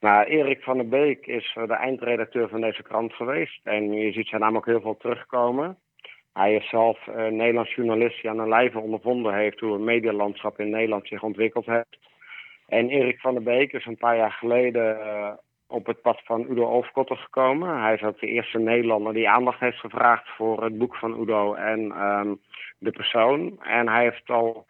Nou, 0.00 0.24
Erik 0.24 0.62
van 0.62 0.76
der 0.76 0.88
Beek 0.88 1.26
is 1.26 1.52
de 1.54 1.74
eindredacteur 1.74 2.48
van 2.48 2.60
deze 2.60 2.82
krant 2.82 3.12
geweest. 3.12 3.60
En 3.66 3.92
je 3.92 4.12
ziet 4.12 4.28
zijn 4.28 4.40
naam 4.40 4.56
ook 4.56 4.66
heel 4.66 4.80
veel 4.80 4.96
terugkomen. 4.96 5.78
Hij 6.38 6.54
is 6.54 6.68
zelf 6.68 7.06
een 7.06 7.36
Nederlands 7.36 7.74
journalist 7.74 8.20
die 8.20 8.30
aan 8.30 8.38
een 8.38 8.48
lijve 8.48 8.78
ondervonden 8.78 9.34
heeft 9.34 9.60
hoe 9.60 9.72
het 9.72 9.82
medialandschap 9.82 10.60
in 10.60 10.70
Nederland 10.70 11.06
zich 11.06 11.22
ontwikkeld 11.22 11.66
heeft. 11.66 11.98
En 12.66 12.88
Erik 12.88 13.20
van 13.20 13.34
der 13.34 13.42
Beek 13.42 13.72
is 13.72 13.86
een 13.86 13.96
paar 13.96 14.16
jaar 14.16 14.32
geleden 14.32 14.98
uh, 14.98 15.32
op 15.66 15.86
het 15.86 16.00
pad 16.02 16.20
van 16.24 16.50
Udo 16.50 16.64
Olfkotter 16.64 17.16
gekomen. 17.16 17.80
Hij 17.82 17.94
is 17.94 18.02
ook 18.02 18.20
de 18.20 18.26
eerste 18.26 18.58
Nederlander 18.58 19.12
die 19.12 19.28
aandacht 19.28 19.60
heeft 19.60 19.78
gevraagd 19.78 20.28
voor 20.28 20.62
het 20.64 20.78
boek 20.78 20.96
van 20.96 21.20
Udo 21.20 21.54
en 21.54 22.02
um, 22.02 22.40
de 22.78 22.90
persoon. 22.90 23.58
En 23.62 23.88
hij 23.88 24.02
heeft 24.02 24.30
al 24.30 24.66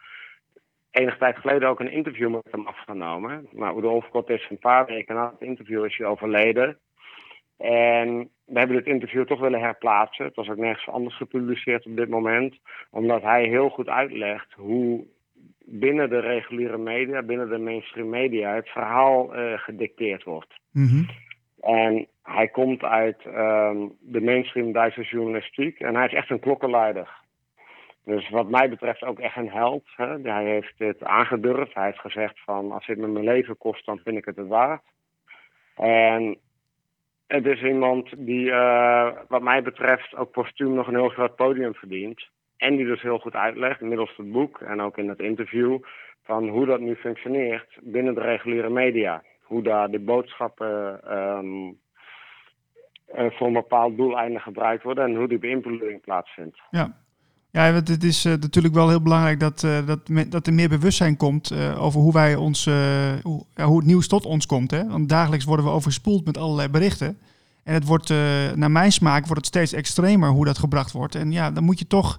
enige 0.90 1.18
tijd 1.18 1.36
geleden 1.36 1.68
ook 1.68 1.80
een 1.80 1.92
interview 1.92 2.30
met 2.30 2.48
hem 2.50 2.66
afgenomen. 2.66 3.48
Nou, 3.50 3.78
Udo 3.78 3.90
Olfkotter 3.90 4.34
is 4.34 4.46
een 4.50 4.58
paar 4.58 4.86
weken 4.86 5.14
na 5.14 5.30
het 5.30 5.48
interview 5.48 5.84
is 5.84 5.96
hij 5.96 6.06
overleden. 6.06 6.78
En 7.58 8.30
we 8.44 8.58
hebben 8.58 8.76
dit 8.76 8.86
interview 8.86 9.26
toch 9.26 9.40
willen 9.40 9.60
herplaatsen. 9.60 10.24
Het 10.24 10.34
was 10.34 10.48
ook 10.48 10.56
nergens 10.56 10.88
anders 10.88 11.16
gepubliceerd 11.16 11.86
op 11.86 11.96
dit 11.96 12.08
moment. 12.08 12.58
Omdat 12.90 13.22
hij 13.22 13.44
heel 13.44 13.68
goed 13.68 13.88
uitlegt 13.88 14.52
hoe 14.52 15.06
binnen 15.64 16.10
de 16.10 16.20
reguliere 16.20 16.78
media, 16.78 17.22
binnen 17.22 17.48
de 17.48 17.58
mainstream 17.58 18.08
media, 18.08 18.54
het 18.54 18.68
verhaal 18.68 19.36
uh, 19.36 19.58
gedicteerd 19.58 20.24
wordt. 20.24 20.54
Mm 20.72 20.86
-hmm. 20.86 21.06
En 21.60 22.06
hij 22.22 22.48
komt 22.48 22.82
uit 22.82 23.24
um, 23.24 23.96
de 24.00 24.20
mainstream 24.20 24.72
Duitse 24.72 25.02
journalistiek 25.02 25.80
en 25.80 25.94
hij 25.94 26.06
is 26.06 26.12
echt 26.12 26.30
een 26.30 26.40
klokkenluider. 26.40 27.08
Dus 28.04 28.28
wat 28.28 28.48
mij 28.48 28.68
betreft 28.68 29.02
ook 29.02 29.18
echt 29.18 29.36
een 29.36 29.50
held. 29.50 29.84
Hè? 29.96 30.20
Hij 30.22 30.44
heeft 30.44 30.74
het 30.76 31.04
aangedurfd. 31.04 31.74
Hij 31.74 31.84
heeft 31.84 31.98
gezegd 32.00 32.40
van 32.44 32.72
als 32.72 32.86
dit 32.86 32.98
me 32.98 33.06
mijn 33.06 33.24
leven 33.24 33.58
kost, 33.58 33.86
dan 33.86 34.00
vind 34.04 34.16
ik 34.16 34.24
het 34.24 34.36
het 34.36 34.46
waard. 34.46 34.82
En 35.74 36.38
het 37.28 37.46
is 37.46 37.62
iemand 37.62 38.08
die, 38.16 38.46
uh, 38.46 39.10
wat 39.28 39.42
mij 39.42 39.62
betreft, 39.62 40.16
ook 40.16 40.30
postuum 40.30 40.74
nog 40.74 40.86
een 40.86 40.94
heel 40.94 41.08
groot 41.08 41.36
podium 41.36 41.74
verdient. 41.74 42.28
En 42.56 42.76
die 42.76 42.86
dus 42.86 43.02
heel 43.02 43.18
goed 43.18 43.34
uitlegt, 43.34 43.80
middels 43.80 44.16
het 44.16 44.32
boek 44.32 44.60
en 44.60 44.80
ook 44.80 44.98
in 44.98 45.08
het 45.08 45.18
interview, 45.18 45.78
van 46.22 46.48
hoe 46.48 46.66
dat 46.66 46.80
nu 46.80 46.94
functioneert 46.94 47.78
binnen 47.80 48.14
de 48.14 48.20
reguliere 48.20 48.70
media. 48.70 49.22
Hoe 49.42 49.62
daar 49.62 49.90
de 49.90 49.98
boodschappen 49.98 51.00
um, 51.18 51.78
uh, 53.14 53.30
voor 53.30 53.46
een 53.46 53.52
bepaald 53.52 53.96
doeleinde 53.96 54.38
gebruikt 54.38 54.82
worden 54.82 55.04
en 55.04 55.14
hoe 55.14 55.28
die 55.28 55.38
beïnvloeding 55.38 56.00
plaatsvindt. 56.00 56.58
Ja. 56.70 56.96
Ja, 57.50 57.72
het 57.72 58.04
is 58.04 58.26
uh, 58.26 58.32
natuurlijk 58.32 58.74
wel 58.74 58.88
heel 58.88 59.02
belangrijk 59.02 59.40
dat, 59.40 59.62
uh, 59.62 59.86
dat, 59.86 60.30
dat 60.30 60.46
er 60.46 60.52
meer 60.52 60.68
bewustzijn 60.68 61.16
komt 61.16 61.52
uh, 61.52 61.82
over 61.84 62.00
hoe 62.00 62.12
wij 62.12 62.34
ons, 62.34 62.64
hoe, 63.22 63.44
hoe 63.62 63.76
het 63.76 63.86
nieuws 63.86 64.08
tot 64.08 64.26
ons 64.26 64.46
komt. 64.46 64.70
Hè? 64.70 64.88
Want 64.88 65.08
dagelijks 65.08 65.44
worden 65.44 65.64
we 65.64 65.70
overspoeld 65.70 66.24
met 66.24 66.38
allerlei 66.38 66.68
berichten. 66.68 67.18
En 67.64 67.74
het 67.74 67.86
wordt, 67.86 68.12
naar 68.54 68.70
mijn 68.70 68.92
smaak, 68.92 69.26
wordt 69.26 69.36
het 69.36 69.46
steeds 69.46 69.72
extremer 69.72 70.28
hoe 70.28 70.44
dat 70.44 70.58
gebracht 70.58 70.92
wordt. 70.92 71.14
En 71.14 71.32
ja, 71.32 71.50
dan 71.50 71.64
moet 71.64 71.78
je 71.78 71.86
toch 71.86 72.18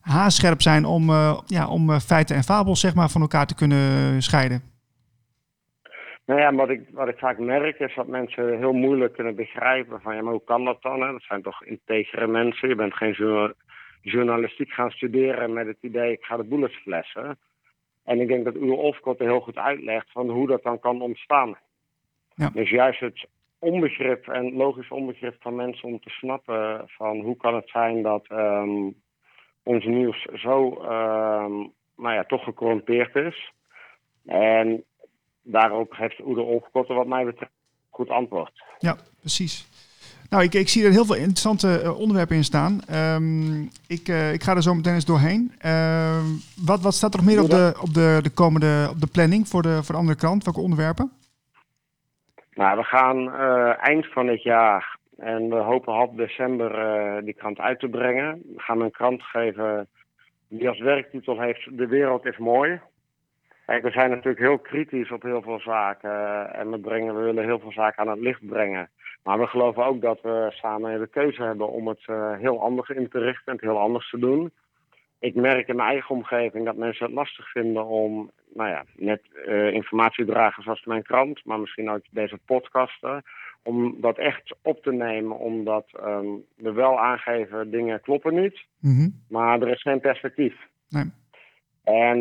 haarscherp 0.00 0.62
zijn 0.62 0.84
om, 0.84 1.10
ja, 1.46 1.68
om 1.68 2.00
feiten 2.00 2.36
en 2.36 2.42
fabels 2.42 2.80
zeg 2.80 2.94
maar, 2.94 3.08
van 3.08 3.20
elkaar 3.20 3.46
te 3.46 3.54
kunnen 3.54 4.22
scheiden. 4.22 4.62
Nou 6.26 6.40
ja, 6.40 6.54
wat 6.54 6.68
ik, 6.68 6.80
wat 6.92 7.08
ik 7.08 7.18
vaak 7.18 7.38
merk 7.38 7.78
is 7.78 7.94
dat 7.94 8.06
mensen 8.06 8.58
heel 8.58 8.72
moeilijk 8.72 9.12
kunnen 9.12 9.34
begrijpen 9.34 10.00
van 10.00 10.14
ja, 10.14 10.22
maar 10.22 10.32
hoe 10.32 10.44
kan 10.44 10.64
dat 10.64 10.82
dan? 10.82 11.00
Hè? 11.00 11.12
Dat 11.12 11.22
zijn 11.22 11.42
toch 11.42 11.64
integere 11.64 12.26
mensen. 12.26 12.68
Je 12.68 12.74
bent 12.74 12.94
geen 12.94 13.14
journalistiek 14.04 14.70
gaan 14.70 14.90
studeren 14.90 15.52
met 15.52 15.66
het 15.66 15.78
idee 15.80 16.12
ik 16.12 16.24
ga 16.24 16.36
de 16.36 16.44
bullets 16.44 16.76
flessen. 16.76 17.38
En 18.04 18.20
ik 18.20 18.28
denk 18.28 18.44
dat 18.44 18.54
Uwe 18.54 18.74
Olfkot 18.74 19.18
heel 19.18 19.40
goed 19.40 19.56
uitlegt 19.56 20.10
van 20.10 20.30
hoe 20.30 20.46
dat 20.46 20.62
dan 20.62 20.78
kan 20.80 21.02
ontstaan. 21.02 21.58
Ja. 22.34 22.50
Dus 22.50 22.70
juist 22.70 23.00
het 23.00 23.26
onbegrip 23.58 24.28
en 24.28 24.52
logisch 24.52 24.90
onbegrip 24.90 25.36
van 25.40 25.54
mensen 25.54 25.88
om 25.88 26.00
te 26.00 26.10
snappen 26.10 26.82
van 26.86 27.20
hoe 27.20 27.36
kan 27.36 27.54
het 27.54 27.68
zijn 27.68 28.02
dat 28.02 28.26
ehm, 28.28 28.90
ons 29.62 29.84
nieuws 29.84 30.26
zo, 30.34 30.70
ehm, 30.82 31.52
nou 31.96 32.14
ja, 32.14 32.24
toch 32.24 32.44
gecorrumpeerd 32.44 33.16
is. 33.16 33.52
En 34.26 34.84
daarop 35.42 35.96
heeft 35.96 36.20
Oede 36.24 36.40
Olfkotter 36.40 36.94
wat 36.94 37.06
mij 37.06 37.24
betreft 37.24 37.52
goed 37.90 38.10
antwoord. 38.10 38.64
Ja, 38.78 38.96
precies. 39.20 39.68
Nou, 40.34 40.46
ik, 40.46 40.54
ik 40.54 40.68
zie 40.68 40.84
er 40.84 40.90
heel 40.90 41.04
veel 41.04 41.16
interessante 41.16 41.80
uh, 41.82 41.98
onderwerpen 41.98 42.36
in 42.36 42.44
staan. 42.44 42.80
Um, 42.94 43.68
ik, 43.88 44.08
uh, 44.08 44.32
ik 44.32 44.42
ga 44.42 44.54
er 44.54 44.62
zo 44.62 44.74
meteen 44.74 44.94
eens 44.94 45.04
doorheen. 45.04 45.52
Uh, 45.64 46.22
wat, 46.66 46.80
wat 46.80 46.94
staat 46.94 47.14
er 47.14 47.20
nog 47.22 47.28
meer 47.28 47.42
op 47.42 47.50
de, 47.50 47.74
op 47.80 47.94
de, 47.94 48.18
de 48.22 48.30
komende 48.30 48.88
op 48.90 49.00
de 49.00 49.06
planning 49.12 49.48
voor 49.48 49.62
de, 49.62 49.82
voor 49.82 49.94
de 49.94 50.00
andere 50.00 50.18
krant? 50.18 50.44
Welke 50.44 50.60
onderwerpen? 50.60 51.12
Nou, 52.54 52.76
we 52.76 52.84
gaan 52.84 53.18
uh, 53.18 53.86
eind 53.86 54.06
van 54.12 54.26
het 54.26 54.42
jaar 54.42 54.98
en 55.16 55.48
we 55.48 55.56
hopen 55.56 55.92
half 55.92 56.10
december 56.10 56.70
die 57.24 57.34
krant 57.34 57.58
uit 57.58 57.80
te 57.80 57.88
brengen. 57.88 58.42
We 58.54 58.60
gaan 58.60 58.80
een 58.80 58.90
krant 58.90 59.22
geven 59.22 59.86
die 60.48 60.68
als 60.68 60.80
werktitel 60.80 61.40
heeft 61.40 61.78
De 61.78 61.86
wereld 61.86 62.26
is 62.26 62.38
mooi. 62.38 62.80
Kijk, 63.66 63.82
we 63.82 63.90
zijn 63.90 64.10
natuurlijk 64.10 64.38
heel 64.38 64.58
kritisch 64.58 65.10
op 65.10 65.22
heel 65.22 65.42
veel 65.42 65.60
zaken 65.60 66.54
en 66.54 66.70
we, 66.70 66.78
brengen, 66.78 67.16
we 67.16 67.22
willen 67.22 67.44
heel 67.44 67.58
veel 67.58 67.72
zaken 67.72 68.02
aan 68.02 68.10
het 68.10 68.20
licht 68.20 68.46
brengen. 68.46 68.88
Maar 69.24 69.38
we 69.38 69.46
geloven 69.46 69.84
ook 69.84 70.00
dat 70.00 70.20
we 70.20 70.46
samen 70.50 71.00
de 71.00 71.06
keuze 71.06 71.42
hebben 71.42 71.68
om 71.68 71.88
het 71.88 72.06
uh, 72.06 72.36
heel 72.38 72.62
anders 72.62 72.88
in 72.88 73.08
te 73.08 73.18
richten 73.18 73.46
en 73.46 73.52
het 73.52 73.60
heel 73.60 73.78
anders 73.78 74.10
te 74.10 74.18
doen. 74.18 74.50
Ik 75.18 75.34
merk 75.34 75.68
in 75.68 75.76
mijn 75.76 75.88
eigen 75.88 76.14
omgeving 76.14 76.64
dat 76.64 76.76
mensen 76.76 77.06
het 77.06 77.14
lastig 77.14 77.50
vinden 77.50 77.86
om, 77.86 78.30
nou 78.54 78.68
ja, 78.68 78.84
net 78.96 79.22
informatie 79.72 80.24
te 80.24 80.32
dragen 80.32 80.62
zoals 80.62 80.84
mijn 80.84 81.02
krant, 81.02 81.44
maar 81.44 81.60
misschien 81.60 81.90
ook 81.90 82.02
deze 82.10 82.38
podcasten, 82.44 83.22
om 83.62 84.00
dat 84.00 84.18
echt 84.18 84.54
op 84.62 84.82
te 84.82 84.92
nemen, 84.92 85.38
omdat 85.38 85.86
um, 86.04 86.44
we 86.56 86.72
wel 86.72 86.98
aangeven 87.00 87.70
dingen 87.70 88.00
kloppen 88.00 88.34
niet, 88.34 88.64
mm 88.80 88.96
-hmm. 88.96 89.22
maar 89.28 89.62
er 89.62 89.68
is 89.68 89.82
geen 89.82 90.00
perspectief. 90.00 90.54
Nee. 90.88 91.12
En 91.84 92.16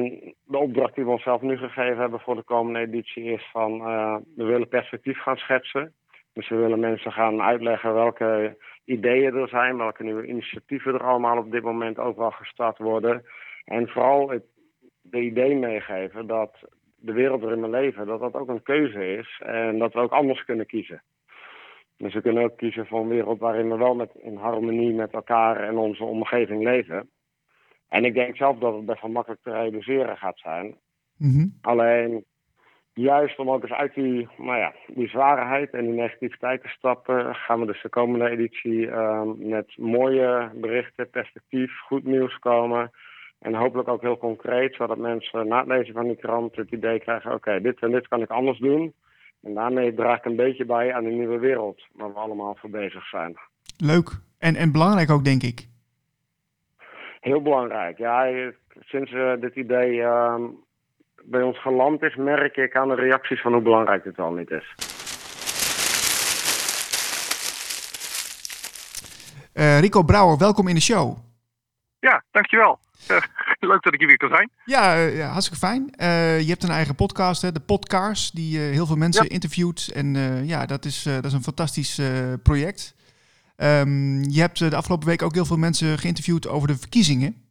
de 0.46 0.58
opdracht 0.58 0.96
die 0.96 1.04
we 1.04 1.12
onszelf 1.12 1.42
nu 1.42 1.58
gegeven 1.58 1.98
hebben 1.98 2.20
voor 2.20 2.36
de 2.36 2.44
komende 2.44 2.80
editie 2.80 3.24
is 3.24 3.50
van 3.52 3.72
uh, 3.74 4.16
we 4.36 4.44
willen 4.44 4.68
perspectief 4.68 5.18
gaan 5.18 5.38
schetsen. 5.38 5.94
Dus 6.34 6.50
we 6.50 6.56
willen 6.56 6.80
mensen 6.80 7.12
gaan 7.12 7.42
uitleggen 7.42 7.94
welke 7.94 8.58
ideeën 8.86 9.36
er 9.36 9.48
zijn, 9.48 9.78
welke 9.78 10.04
nieuwe 10.04 10.28
initiatieven 10.28 10.94
er 10.94 11.04
allemaal 11.04 11.38
op 11.38 11.52
dit 11.52 11.64
moment 11.64 11.98
overal 11.98 12.32
gestart 12.32 12.78
worden. 12.78 13.26
En 13.66 13.88
vooral 13.88 14.30
het 14.30 14.44
de 15.02 15.22
idee 15.22 15.56
meegeven 15.56 16.28
dat 16.28 16.58
de 16.96 17.14
wereld 17.14 17.42
waarin 17.42 17.62
we 17.62 17.70
leven, 17.70 18.06
dat 18.06 18.20
dat 18.20 18.34
ook 18.34 18.50
een 18.50 18.64
keuze 18.64 19.18
is 19.18 19.42
en 19.46 19.78
dat 19.78 19.94
we 19.94 20.00
ook 20.00 20.12
anders 20.12 20.46
kunnen 20.46 20.66
kiezen. 20.66 21.04
Dus 21.98 22.14
we 22.14 22.22
kunnen 22.22 22.44
ook 22.44 22.58
kiezen 22.58 22.88
voor 22.88 23.00
een 23.00 23.08
wereld 23.08 23.40
waarin 23.40 23.70
we 23.70 23.78
wel 23.78 23.96
met, 23.96 24.12
in 24.16 24.36
harmonie 24.36 24.94
met 24.94 25.12
elkaar 25.12 25.58
en 25.58 25.78
onze 25.78 26.04
omgeving 26.04 26.64
leven. 26.64 27.10
En 27.88 28.06
ik 28.06 28.14
denk 28.14 28.36
zelf 28.36 28.58
dat 28.58 28.76
het 28.76 28.86
best 28.86 29.02
wel 29.02 29.12
makkelijk 29.12 29.42
te 29.42 29.52
realiseren 29.52 30.18
gaat 30.18 30.38
zijn. 30.38 30.66
Mm 31.18 31.32
-hmm. 31.32 31.58
Alleen 31.62 32.26
juist 32.94 33.40
om 33.40 33.50
ook 33.50 33.62
eens 33.62 33.72
uit 33.72 33.94
die, 33.94 34.28
nou 34.38 34.58
ja, 34.58 34.74
die 34.88 35.08
zwaarheid 35.08 35.74
en 35.74 35.86
die 35.86 35.94
negativiteit 35.94 36.62
te 36.62 36.68
stappen, 36.68 37.36
gaan 37.36 37.60
we 37.60 37.66
dus 37.66 37.82
de 37.82 37.90
komende 37.90 38.30
editie 38.30 38.88
uh, 38.88 39.22
met 39.36 39.78
mooie 39.78 40.52
berichten, 40.54 41.10
perspectief, 41.10 41.80
goed 41.80 42.04
nieuws 42.04 42.40
komen. 42.40 42.92
En 43.40 43.54
hopelijk 43.54 43.88
ook 43.88 44.02
heel 44.02 44.18
concreet, 44.18 44.76
zodat 44.76 44.98
mensen 44.98 45.48
na 45.48 45.58
het 45.58 45.68
lezen 45.68 45.94
van 45.94 46.04
die 46.04 46.16
krant 46.18 46.56
het 46.56 46.72
idee 46.72 47.00
krijgen: 47.00 47.32
oké, 47.32 47.50
okay, 47.50 47.62
dit 47.62 47.80
en 47.80 47.92
dit 47.92 48.08
kan 48.08 48.22
ik 48.22 48.30
anders 48.30 48.60
doen. 48.60 48.94
En 49.42 49.54
daarmee 49.54 49.94
draag 49.94 50.18
ik 50.18 50.26
een 50.26 50.36
beetje 50.36 50.66
bij 50.66 50.94
aan 50.94 51.04
de 51.04 51.10
nieuwe 51.10 51.40
wereld 51.40 51.86
waar 51.94 52.14
we 52.14 52.20
allemaal 52.20 52.56
voor 52.56 52.70
bezig 52.70 53.08
zijn. 53.08 53.38
Leuk. 53.78 54.10
En, 54.40 54.56
en 54.56 54.72
belangrijk 54.72 55.12
ook, 55.12 55.24
denk 55.24 55.44
ik. 55.44 55.68
Heel 57.20 57.42
belangrijk. 57.42 57.98
Ja, 57.98 58.52
sinds 58.80 59.12
uh, 59.12 59.34
dit 59.40 59.56
idee 59.56 59.92
uh, 59.92 60.36
bij 61.26 61.42
ons 61.42 61.62
geland 61.62 62.02
is, 62.02 62.16
merk 62.16 62.56
ik 62.56 62.76
aan 62.76 62.88
de 62.88 62.96
reacties 62.96 63.42
van 63.42 63.54
hoe 63.54 63.62
belangrijk 63.62 64.04
dit 64.04 64.20
al 64.20 64.32
niet 64.32 64.52
is. 64.52 64.76
Uh, 69.54 69.80
Rico 69.80 70.04
Brouwer, 70.04 70.38
welkom 70.38 70.68
in 70.68 70.76
de 70.76 70.82
show. 70.82 71.18
Ja, 72.00 72.24
dankjewel. 72.32 72.80
Uh, 73.12 73.18
leuk 73.72 73.84
dat 73.84 73.94
ik 73.94 74.00
hier 74.00 74.08
weer 74.08 74.18
kan 74.18 74.30
zijn. 74.30 74.50
Ja, 74.66 74.96
uh, 74.96 75.18
ja 75.18 75.28
hartstikke 75.28 75.66
fijn. 75.66 75.94
je 76.40 76.50
hebt 76.50 76.64
een 76.64 76.70
eigen 76.70 76.96
podcast, 76.96 77.42
hè, 77.42 77.52
de 77.52 77.60
Podcars, 77.60 78.32
die 78.32 78.60
heel 78.60 78.86
veel 78.86 78.96
mensen 78.96 79.24
ja. 79.24 79.30
interviewt. 79.30 79.92
En 79.96 80.16
ja, 80.46 80.66
dat 80.66 80.86
is, 80.86 81.04
dat 81.04 81.26
is 81.26 81.34
een 81.34 81.44
fantastisch 81.44 82.02
project. 82.44 82.96
Um, 83.58 84.24
je 84.24 84.40
hebt 84.40 84.60
de 84.60 84.76
afgelopen 84.76 85.08
week 85.08 85.22
ook 85.22 85.34
heel 85.34 85.46
veel 85.46 85.58
mensen 85.58 86.00
geïnterviewd 86.00 86.48
over 86.48 86.68
de 86.68 86.78
verkiezingen. 86.78 87.43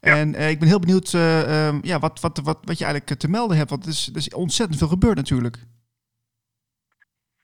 Ja. 0.00 0.16
En 0.16 0.34
uh, 0.34 0.50
ik 0.50 0.58
ben 0.58 0.68
heel 0.68 0.80
benieuwd 0.80 1.12
uh, 1.12 1.20
uh, 1.22 1.82
ja, 1.82 1.98
wat, 1.98 2.20
wat, 2.20 2.38
wat, 2.38 2.58
wat 2.64 2.78
je 2.78 2.84
eigenlijk 2.84 3.20
te 3.20 3.30
melden 3.30 3.56
hebt. 3.56 3.70
Want 3.70 3.82
er 3.82 3.90
is, 3.90 4.08
er 4.08 4.16
is 4.16 4.34
ontzettend 4.34 4.78
veel 4.78 4.88
gebeurd 4.88 5.16
natuurlijk. 5.16 5.56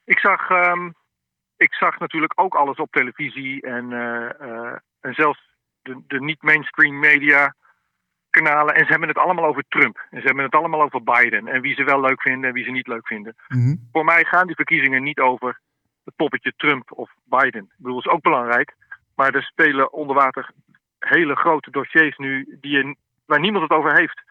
Ik 0.04 0.18
zag, 0.18 0.50
um, 0.50 0.94
ik 1.56 1.74
zag 1.74 1.98
natuurlijk 1.98 2.40
ook 2.40 2.54
alles 2.54 2.76
op 2.76 2.92
televisie. 2.92 3.62
En, 3.62 3.92
en 5.00 5.14
zelfs 5.14 5.40
de, 5.82 6.02
de 6.06 6.20
niet-mainstream 6.20 6.98
media 6.98 7.54
kanalen. 8.30 8.74
En 8.74 8.84
ze 8.84 8.90
hebben 8.90 9.08
het 9.08 9.18
allemaal 9.18 9.44
over 9.44 9.64
Trump. 9.68 9.96
En 10.10 10.20
ze 10.20 10.26
hebben 10.26 10.44
het 10.44 10.54
allemaal 10.54 10.82
over 10.82 11.02
Biden. 11.02 11.46
En 11.46 11.60
wie 11.60 11.74
ze 11.74 11.84
wel 11.84 12.00
leuk 12.00 12.22
vinden 12.22 12.48
en 12.48 12.54
wie 12.54 12.64
ze 12.64 12.70
niet 12.70 12.86
leuk 12.86 13.06
vinden. 13.06 13.34
Mm 13.48 13.64
-hmm. 13.64 13.88
Voor 13.92 14.04
mij 14.04 14.24
gaan 14.24 14.46
die 14.46 14.56
verkiezingen 14.56 15.02
niet 15.02 15.18
over 15.18 15.60
het 16.04 16.16
poppetje 16.16 16.52
Trump 16.56 16.92
of 16.92 17.10
Biden. 17.24 17.62
Ik 17.62 17.76
bedoel, 17.76 17.94
dat 17.94 18.06
is 18.06 18.12
ook 18.12 18.22
belangrijk. 18.22 18.74
Maar 19.14 19.34
er 19.34 19.42
spelen 19.42 19.92
onder 19.92 20.16
water 20.16 20.50
hele 21.08 21.36
grote 21.36 21.70
dossiers 21.70 22.16
nu 22.16 22.58
die 22.60 22.72
je, 22.72 22.96
waar 23.24 23.40
niemand 23.40 23.62
het 23.62 23.78
over 23.78 23.94
heeft. 23.96 24.22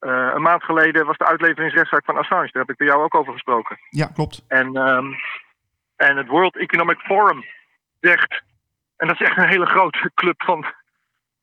Uh, 0.00 0.30
een 0.34 0.42
maand 0.42 0.64
geleden 0.64 1.06
was 1.06 1.16
de 1.16 1.26
uitleveringsrechtszaak 1.26 2.04
van 2.04 2.16
Assange. 2.16 2.48
Daar 2.52 2.62
heb 2.62 2.70
ik 2.70 2.76
bij 2.76 2.86
jou 2.86 3.02
ook 3.02 3.14
over 3.14 3.32
gesproken. 3.32 3.78
Ja, 3.90 4.06
klopt. 4.06 4.44
En, 4.48 4.76
um, 4.76 5.14
en 5.96 6.16
het 6.16 6.26
World 6.26 6.56
Economic 6.56 6.98
Forum 6.98 7.44
zegt, 8.00 8.42
en 8.96 9.06
dat 9.06 9.20
is 9.20 9.26
echt 9.26 9.36
een 9.36 9.48
hele 9.48 9.66
grote 9.66 10.10
club 10.20 10.42
van 10.42 10.66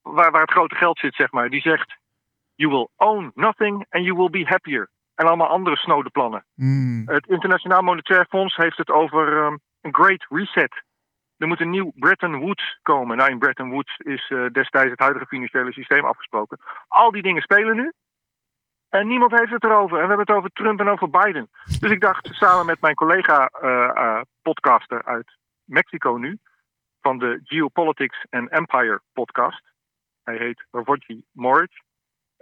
waar, 0.02 0.32
waar 0.32 0.42
het 0.42 0.52
grote 0.52 0.76
geld 0.76 1.00
zit, 1.00 1.16
zeg 1.16 1.32
maar. 1.32 1.50
Die 1.50 1.62
zegt, 1.62 1.96
you 2.56 2.72
will 2.72 2.88
own 2.96 3.32
nothing 3.36 3.86
and 3.90 4.06
you 4.06 4.18
will 4.18 4.30
be 4.30 4.46
happier. 4.46 4.90
En 5.16 5.28
allemaal 5.28 5.48
andere 5.48 5.78
snode 5.78 6.10
plannen. 6.10 6.46
Mm. 6.56 7.04
Het 7.06 7.28
Internationaal 7.28 7.82
Monetair 7.82 8.26
Fonds 8.30 8.56
heeft 8.56 8.78
het 8.78 8.90
over 8.90 9.46
um, 9.46 9.60
een 9.82 9.94
great 9.94 10.26
reset. 10.30 10.84
Er 11.38 11.48
moet 11.48 11.60
een 11.60 11.70
nieuw 11.70 11.92
Bretton 11.96 12.40
Woods 12.40 12.80
komen. 12.82 13.18
Nou, 13.18 13.32
in 13.32 13.40
Bretton 13.40 13.70
Woods 13.70 13.98
is 13.98 14.30
uh, 14.30 14.50
destijds 14.52 14.92
het 14.92 15.00
huidige 15.00 15.26
financiële 15.26 15.74
systeem 15.74 16.06
afgesproken. 16.06 16.60
Al 16.88 17.12
die 17.12 17.22
dingen 17.22 17.42
spelen 17.42 17.76
nu. 17.76 17.94
En 18.90 19.08
niemand 19.08 19.32
heeft 19.32 19.52
het 19.52 19.64
erover. 19.64 19.98
En 19.98 20.04
we 20.04 20.08
hebben 20.08 20.26
het 20.26 20.36
over 20.36 20.50
Trump 20.50 20.80
en 20.80 20.90
over 20.90 21.10
Biden. 21.10 21.50
Dus 21.80 21.92
ik 21.92 22.02
dacht 22.02 22.30
samen 22.32 22.66
met 22.66 22.82
mijn 22.82 22.96
collega 22.96 23.52
uh, 23.64 23.70
uh, 23.96 24.22
podcaster 24.42 25.04
uit 25.06 25.38
Mexico 25.64 26.16
nu. 26.16 26.40
Van 27.02 27.18
de 27.18 27.40
Geopolitics 27.44 28.26
and 28.30 28.50
Empire 28.50 29.02
podcast. 29.14 29.62
Hij 30.24 30.38
heet 30.38 30.66
Roger 30.72 31.22
Morris. 31.32 31.82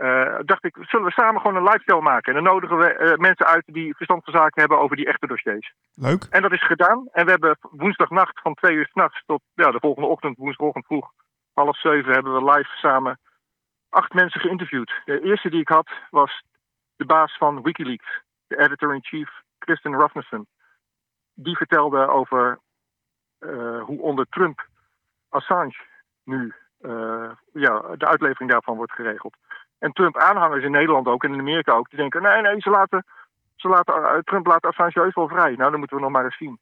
Uh, 0.02 0.40
dacht 0.46 0.64
ik, 0.64 0.78
zullen 0.82 1.06
we 1.06 1.12
samen 1.12 1.42
gewoon 1.42 1.56
een 1.56 1.70
live 1.70 1.84
show 1.84 2.02
maken? 2.02 2.36
En 2.36 2.44
dan 2.44 2.54
nodigen 2.54 2.78
we 2.78 3.00
uh, 3.00 3.16
mensen 3.16 3.46
uit 3.46 3.64
die 3.66 3.96
verstand 3.96 4.24
van 4.24 4.34
zaken 4.34 4.60
hebben 4.60 4.80
over 4.80 4.96
die 4.96 5.06
echte 5.06 5.28
dossiers. 5.28 5.74
Leuk. 5.96 6.24
En 6.30 6.42
dat 6.42 6.52
is 6.52 6.66
gedaan. 6.66 7.08
En 7.12 7.26
we 7.26 7.32
hebben 7.32 7.58
woensdagnacht 7.62 8.42
van 8.42 8.54
twee 8.54 8.76
uur 8.76 8.88
s'nachts 8.88 9.24
tot 9.26 9.42
ja, 9.54 9.72
de 9.72 9.80
volgende 9.80 10.08
ochtend, 10.08 10.38
woensdagochtend 10.38 10.86
vroeg, 10.86 11.12
half 11.54 11.80
zeven, 11.80 12.14
hebben 12.14 12.34
we 12.34 12.52
live 12.52 12.78
samen 12.78 13.20
acht 13.90 14.14
mensen 14.14 14.42
geïnterviewd. 14.42 15.02
De 15.06 15.22
eerste 15.22 15.50
die 15.50 15.62
ik 15.62 15.70
had 15.70 15.90
was 16.10 16.44
de 16.96 17.06
baas 17.06 17.38
van 17.38 17.62
Wikileaks, 17.62 18.22
de 18.48 18.60
editor-in-chief, 18.60 19.30
Kristen 19.58 19.96
Rasmussen. 19.96 20.48
Die 21.34 21.58
vertelde 21.58 22.08
over 22.08 22.60
uh, 23.40 23.84
hoe 23.84 24.02
onder 24.02 24.26
Trump 24.30 24.68
Assange 25.30 25.76
nu 26.24 26.54
ja, 27.54 27.96
de 27.98 28.08
uitlevering 28.08 28.52
daarvan 28.52 28.76
wordt 28.76 28.92
geregeld. 28.92 29.36
En 29.82 29.92
Trump-aanhangers 29.92 30.64
in 30.64 30.72
Nederland 30.72 31.08
ook 31.08 31.24
en 31.24 31.34
in 31.34 31.40
Amerika 31.40 31.72
ook, 31.72 31.90
die 31.90 32.00
denken: 32.00 32.22
nee, 32.22 32.42
nee, 32.42 32.62
ze 32.62 32.70
laten, 32.70 33.06
ze 33.56 33.68
laten 33.68 34.24
Trump 34.24 34.46
laat 34.46 34.66
Assange 34.66 35.12
wel 35.14 35.28
vrij. 35.28 35.56
Nou, 35.56 35.70
dan 35.72 35.80
moeten 35.80 35.98
we 35.98 36.04
nog 36.04 36.12
maar 36.12 36.24
eens 36.24 36.38
zien. 36.38 36.60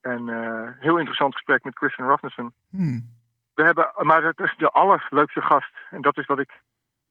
En 0.00 0.28
uh, 0.28 0.68
heel 0.78 0.96
interessant 0.96 1.34
gesprek 1.34 1.64
met 1.64 1.76
Christian 1.76 2.08
Rasmussen. 2.08 2.52
Hmm. 2.70 3.08
We 3.54 3.62
hebben, 3.62 3.92
maar 3.96 4.24
het 4.24 4.38
is 4.38 4.54
de 4.56 4.70
allerleukste 4.70 5.40
gast, 5.40 5.74
en 5.90 6.00
dat 6.00 6.18
is 6.18 6.26
wat 6.26 6.38
ik 6.38 6.60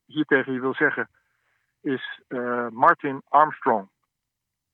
hier 0.06 0.26
tegen 0.26 0.54
je 0.54 0.60
wil 0.60 0.74
zeggen, 0.74 1.10
is 1.82 2.22
uh, 2.28 2.68
Martin 2.68 3.22
Armstrong. 3.28 3.90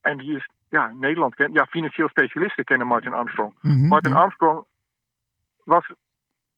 En 0.02 0.18
die 0.18 0.36
is, 0.36 0.50
ja, 0.70 0.92
Nederland 0.94 1.36
kent, 1.36 1.54
ja, 1.54 1.66
financieel 1.66 2.10
specialisten 2.10 2.64
kennen 2.64 2.88
Martin 2.88 3.14
Armstrong. 3.14 3.54
Mm 3.62 3.72
-hmm. 3.72 3.88
Martin 3.88 4.14
Armstrong 4.14 4.66
was 5.64 5.92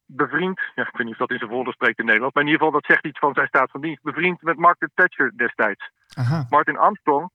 bevriend, 0.07 0.59
ja, 0.75 0.87
ik 0.87 0.97
weet 0.97 1.05
niet 1.05 1.11
of 1.11 1.17
dat 1.17 1.31
in 1.31 1.37
zijn 1.37 1.49
woorden 1.49 1.73
spreekt 1.73 1.99
in 1.99 2.05
Nederland, 2.05 2.33
maar 2.33 2.43
in 2.43 2.49
ieder 2.49 2.65
geval 2.65 2.79
dat 2.79 2.89
zegt 2.91 3.05
iets 3.05 3.19
van 3.19 3.33
zijn 3.33 3.47
staat 3.47 3.71
van 3.71 3.81
dienst, 3.81 4.03
bevriend 4.03 4.41
met 4.41 4.57
Margaret 4.57 4.91
Thatcher 4.93 5.31
destijds. 5.35 5.91
Aha. 6.13 6.45
Martin 6.49 6.77
Armstrong 6.77 7.29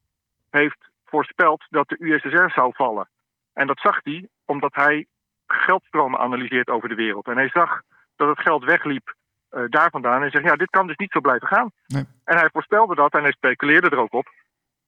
heeft 0.50 0.90
voorspeld 1.04 1.66
dat 1.70 1.88
de 1.88 1.96
USSR 1.98 2.48
zou 2.54 2.72
vallen. 2.74 3.08
En 3.52 3.66
dat 3.66 3.80
zag 3.80 4.00
hij 4.02 4.28
omdat 4.44 4.74
hij 4.74 5.06
geldstromen 5.46 6.20
analyseert 6.20 6.68
over 6.68 6.88
de 6.88 6.94
wereld. 6.94 7.26
En 7.26 7.37
hij 7.37 7.48
zag 7.48 7.82
dat 8.16 8.28
het 8.28 8.40
geld 8.40 8.64
wegliep 8.64 9.14
uh, 9.50 9.64
daar 9.68 9.90
vandaan. 9.90 10.22
En 10.22 10.30
zegt, 10.30 10.44
ja, 10.44 10.56
dit 10.56 10.70
kan 10.70 10.87
dus 10.87 10.96
niet 10.96 11.11
zo 11.11 11.20
blijven 11.20 11.48
gaan. 11.48 11.70
Nee. 11.87 12.04
En 12.24 12.37
hij 12.37 12.48
voorspelde 12.52 12.94
dat 12.94 13.12
en 13.12 13.22
hij 13.22 13.32
speculeerde 13.32 13.90
er 13.90 13.98
ook 13.98 14.12
op. 14.12 14.28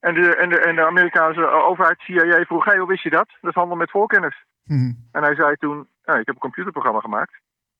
En 0.00 0.14
de, 0.14 0.36
en 0.36 0.48
de, 0.48 0.58
en 0.58 0.74
de 0.74 0.86
Amerikaanse 0.86 1.46
overheid, 1.46 1.98
CIA, 2.00 2.44
vroeg, 2.44 2.64
hey, 2.64 2.78
hoe 2.78 2.88
wist 2.88 3.02
je 3.02 3.10
dat? 3.10 3.28
Dat 3.40 3.50
is 3.50 3.56
handel 3.56 3.76
met 3.76 3.90
voorkennis. 3.90 4.44
Mhm. 4.64 4.92
En 5.12 5.22
hij 5.22 5.34
zei 5.34 5.56
toen, 5.56 5.88
ja, 6.04 6.12
ik 6.12 6.26
heb 6.26 6.34
een 6.34 6.40
computerprogramma 6.40 7.00
gemaakt. 7.00 7.32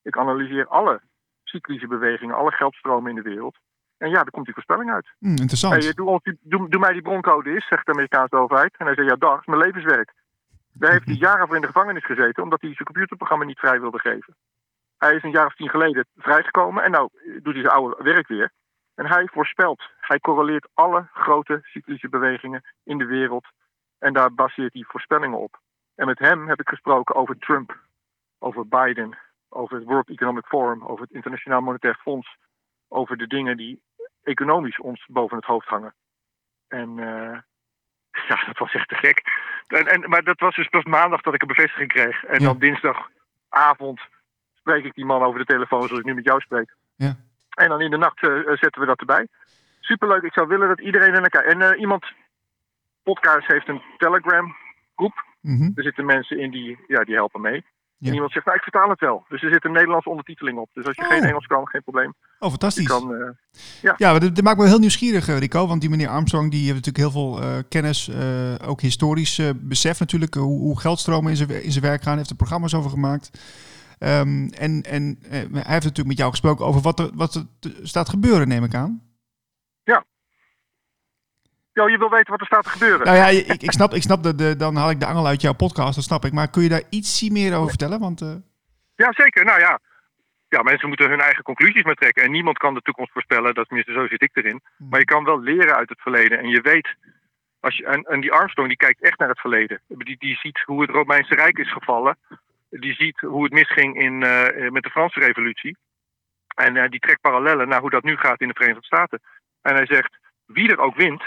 Ik 0.05 0.17
analyseer 0.17 0.67
alle 0.67 1.01
cyclische 1.43 1.87
bewegingen, 1.87 2.35
alle 2.35 2.51
geldstromen 2.51 3.09
in 3.09 3.15
de 3.15 3.29
wereld. 3.29 3.57
En 3.97 4.09
ja, 4.09 4.15
daar 4.15 4.31
komt 4.31 4.45
die 4.45 4.53
voorspelling 4.53 4.91
uit. 4.91 5.07
Hm, 5.19 5.27
interessant. 5.27 5.83
Hey, 5.83 5.93
doe, 5.93 6.09
ons 6.09 6.23
die- 6.23 6.39
doe, 6.41 6.69
doe 6.69 6.79
mij 6.79 6.93
die 6.93 7.01
broncode 7.01 7.49
eens, 7.49 7.67
zegt 7.67 7.85
de 7.85 7.91
Amerikaanse 7.91 8.35
overheid. 8.35 8.75
En 8.77 8.85
hij 8.85 8.95
zei, 8.95 9.07
ja, 9.07 9.15
dag, 9.15 9.39
is 9.39 9.45
mijn 9.45 9.61
levenswerk. 9.61 10.13
Daar 10.73 10.91
heeft 10.91 11.05
hij 11.05 11.15
jaren 11.15 11.45
voor 11.47 11.55
in 11.55 11.61
de 11.61 11.67
gevangenis 11.67 12.05
gezeten, 12.05 12.43
omdat 12.43 12.61
hij 12.61 12.73
zijn 12.73 12.85
computerprogramma 12.85 13.45
niet 13.45 13.59
vrij 13.59 13.79
wilde 13.79 13.99
geven. 13.99 14.35
Hij 14.97 15.15
is 15.15 15.23
een 15.23 15.31
jaar 15.31 15.45
of 15.45 15.55
tien 15.55 15.69
geleden 15.69 16.05
vrijgekomen 16.15 16.83
en 16.83 16.91
nou 16.91 17.09
doet 17.43 17.53
hij 17.53 17.63
zijn 17.63 17.75
oude 17.75 18.03
werk 18.03 18.27
weer. 18.27 18.51
En 18.95 19.05
hij 19.05 19.27
voorspelt, 19.31 19.81
hij 19.99 20.19
correleert 20.19 20.67
alle 20.73 21.07
grote 21.13 21.59
cyclische 21.63 22.09
bewegingen 22.09 22.63
in 22.83 22.97
de 22.97 23.05
wereld. 23.05 23.45
En 23.99 24.13
daar 24.13 24.33
baseert 24.33 24.73
hij 24.73 24.83
voorspellingen 24.87 25.39
op. 25.39 25.59
En 25.95 26.05
met 26.05 26.19
hem 26.19 26.47
heb 26.47 26.59
ik 26.59 26.69
gesproken 26.69 27.15
over 27.15 27.37
Trump, 27.37 27.79
over 28.39 28.67
Biden, 28.67 29.17
over 29.55 29.75
het 29.75 29.85
World 29.85 30.09
Economic 30.09 30.45
Forum, 30.45 30.83
over 30.83 31.01
het 31.05 31.13
Internationaal 31.13 31.61
Monetair 31.61 31.99
Fonds. 32.01 32.37
Over 32.87 33.17
de 33.17 33.27
dingen 33.27 33.57
die 33.57 33.81
economisch 34.23 34.79
ons 34.79 35.05
boven 35.07 35.37
het 35.37 35.45
hoofd 35.45 35.67
hangen. 35.67 35.93
En 36.67 36.89
eh, 36.99 37.37
ja, 38.29 38.43
dat 38.45 38.57
was 38.57 38.73
echt 38.73 38.87
te 38.89 38.95
gek. 38.95 39.21
En, 39.67 39.87
en, 39.87 40.09
maar 40.09 40.23
dat 40.23 40.39
was 40.39 40.55
dus 40.55 40.67
pas 40.67 40.83
maandag 40.83 41.21
dat 41.21 41.33
ik 41.33 41.41
een 41.41 41.47
bevestiging 41.47 41.91
kreeg. 41.91 42.23
En 42.23 42.39
Ja. 42.39 42.45
dan 42.45 42.59
dinsdagavond 42.59 44.01
spreek 44.53 44.83
ik 44.83 44.93
die 44.93 45.05
man 45.05 45.23
over 45.23 45.39
de 45.39 45.45
telefoon 45.45 45.81
zoals 45.83 45.99
ik 45.99 46.05
nu 46.05 46.13
met 46.13 46.25
jou 46.25 46.39
spreek. 46.39 46.75
Ja. 46.95 47.15
En 47.49 47.69
dan 47.69 47.81
in 47.81 47.91
de 47.91 47.97
nacht 47.97 48.21
eh, 48.23 48.37
eh, 48.39 48.57
zetten 48.57 48.81
we 48.81 48.87
dat 48.87 48.99
erbij. 48.99 49.27
Superleuk. 49.79 50.21
Ik 50.21 50.33
zou 50.33 50.47
willen 50.47 50.67
dat 50.67 50.79
iedereen 50.81 51.11
naar 51.11 51.21
elkaar... 51.21 51.43
En 51.43 51.79
iemand, 51.79 52.05
podcast 53.03 53.47
heeft 53.47 53.67
een 53.67 53.81
Telegram 53.97 54.55
groep. 54.95 55.23
Mhm. 55.41 55.71
Er 55.75 55.83
zitten 55.83 56.05
mensen 56.05 56.39
in 56.39 56.51
die, 56.51 56.79
ja, 56.87 57.03
die 57.03 57.15
helpen 57.15 57.41
mee. 57.41 57.63
Ja. 57.97 58.07
En 58.07 58.13
iemand 58.13 58.31
zegt, 58.31 58.45
nou 58.45 58.57
ik 58.57 58.63
vertaal 58.63 58.89
het 58.89 58.99
wel. 58.99 59.25
Dus 59.29 59.43
er 59.43 59.49
zit 59.49 59.65
een 59.65 59.71
Nederlandse 59.71 60.09
ondertiteling 60.09 60.57
op. 60.57 60.69
Dus 60.73 60.85
als 60.85 60.95
je 60.95 61.01
Oh. 61.01 61.07
geen 61.07 61.23
Engels 61.23 61.45
kan, 61.45 61.67
geen 61.67 61.83
probleem. 61.83 62.13
Oh, 62.39 62.49
fantastisch. 62.49 62.87
kan, 62.87 63.15
eh, 63.15 63.93
Ja, 63.97 64.19
dat, 64.19 64.41
maakt 64.41 64.57
me 64.57 64.67
heel 64.67 64.79
nieuwsgierig, 64.79 65.27
eh, 65.27 65.37
Rico. 65.37 65.67
Want 65.67 65.81
die 65.81 65.89
meneer 65.89 66.07
Armstrong 66.07 66.51
die 66.51 66.63
heeft 66.71 66.85
natuurlijk 66.85 66.97
heel 66.97 67.11
veel 67.11 67.41
eh, 67.41 67.57
kennis, 67.69 68.11
ook 68.65 68.81
historisch 68.81 69.41
besef 69.55 69.99
natuurlijk, 69.99 70.33
hoe, 70.33 70.59
hoe 70.59 70.79
geldstromen 70.79 71.31
in 71.31 71.37
zijn, 71.37 71.63
in 71.63 71.71
zijn 71.71 71.83
werk 71.83 72.03
gaan. 72.03 72.17
heeft 72.17 72.29
er 72.29 72.35
programma's 72.35 72.73
over 72.73 72.89
gemaakt. 72.89 73.39
Ehm, 73.97 74.47
en 74.47 74.81
en 74.81 75.17
hij 75.29 75.41
heeft 75.51 75.65
natuurlijk 75.67 76.07
met 76.07 76.17
jou 76.17 76.29
gesproken 76.29 76.65
over 76.65 76.81
wat 76.81 76.99
er, 76.99 77.09
wat 77.13 77.35
er 77.35 77.45
staat 77.83 78.09
gebeuren, 78.09 78.47
neem 78.47 78.63
ik 78.63 78.73
aan. 78.73 79.01
Ja, 81.75 81.87
je 81.87 81.97
wil 81.97 82.09
weten 82.09 82.31
wat 82.31 82.39
er 82.39 82.45
staat 82.45 82.63
te 82.63 82.69
gebeuren. 82.69 83.05
Nou 83.05 83.17
ja, 83.17 83.27
ik, 83.27 83.61
ik 83.61 83.71
snap, 83.71 83.93
ik 83.93 84.01
snap 84.01 84.23
de, 84.23 84.35
de, 84.35 84.55
dan 84.55 84.75
haal 84.75 84.89
ik 84.89 84.99
de 84.99 85.05
angel 85.05 85.27
uit 85.27 85.41
jouw 85.41 85.53
podcast, 85.53 85.95
dat 85.95 86.03
snap 86.03 86.25
ik. 86.25 86.33
Maar 86.33 86.49
kun 86.49 86.63
je 86.63 86.69
daar 86.69 86.89
ietsie 86.89 87.31
meer 87.31 87.55
over 87.55 87.69
vertellen? 87.69 87.99
Want 87.99 88.21
eh, 88.21 88.35
Ja, 88.95 89.13
zeker. 89.13 89.45
Nou 89.45 89.59
ja. 89.59 89.79
ja, 90.47 90.61
mensen 90.61 90.87
moeten 90.87 91.09
hun 91.09 91.19
eigen 91.19 91.43
conclusies 91.43 91.83
maar 91.83 91.95
trekken. 91.95 92.23
En 92.23 92.31
niemand 92.31 92.57
kan 92.57 92.73
de 92.73 92.81
toekomst 92.81 93.11
voorspellen. 93.11 93.53
Dat 93.53 93.67
tenminste, 93.67 93.93
zo 93.93 94.07
zit 94.07 94.21
ik 94.21 94.29
erin. 94.33 94.61
Maar 94.77 94.99
je 94.99 95.05
kan 95.05 95.23
wel 95.23 95.41
leren 95.41 95.75
uit 95.75 95.89
het 95.89 96.01
verleden. 96.01 96.39
En 96.39 96.49
je 96.49 96.61
weet. 96.61 96.95
Als 97.59 97.77
je, 97.77 97.85
en, 97.85 98.03
en 98.03 98.21
die 98.21 98.31
Armstrong 98.31 98.67
die 98.67 98.77
kijkt 98.77 99.01
echt 99.01 99.19
naar 99.19 99.29
het 99.29 99.39
verleden. 99.39 99.81
Die, 99.87 100.15
die 100.17 100.35
ziet 100.35 100.59
hoe 100.65 100.81
het 100.81 100.89
Romeinse 100.89 101.35
Rijk 101.35 101.57
is 101.57 101.71
gevallen. 101.71 102.17
Die 102.69 102.93
ziet 102.93 103.19
hoe 103.19 103.43
het 103.43 103.53
misging 103.53 103.95
in, 103.95 104.23
eh, 104.23 104.69
met 104.71 104.83
de 104.83 104.89
Franse 104.89 105.19
Revolutie. 105.19 105.77
En 106.55 106.77
eh, 106.77 106.89
die 106.89 106.99
trekt 106.99 107.21
parallellen 107.21 107.67
naar 107.67 107.81
hoe 107.81 107.89
dat 107.89 108.03
nu 108.03 108.17
gaat 108.17 108.41
in 108.41 108.47
de 108.47 108.53
Verenigde 108.53 108.85
Staten. 108.85 109.21
En 109.61 109.75
hij 109.75 109.85
zegt: 109.85 110.17
wie 110.45 110.71
er 110.71 110.79
ook 110.79 110.95
wint, 110.95 111.23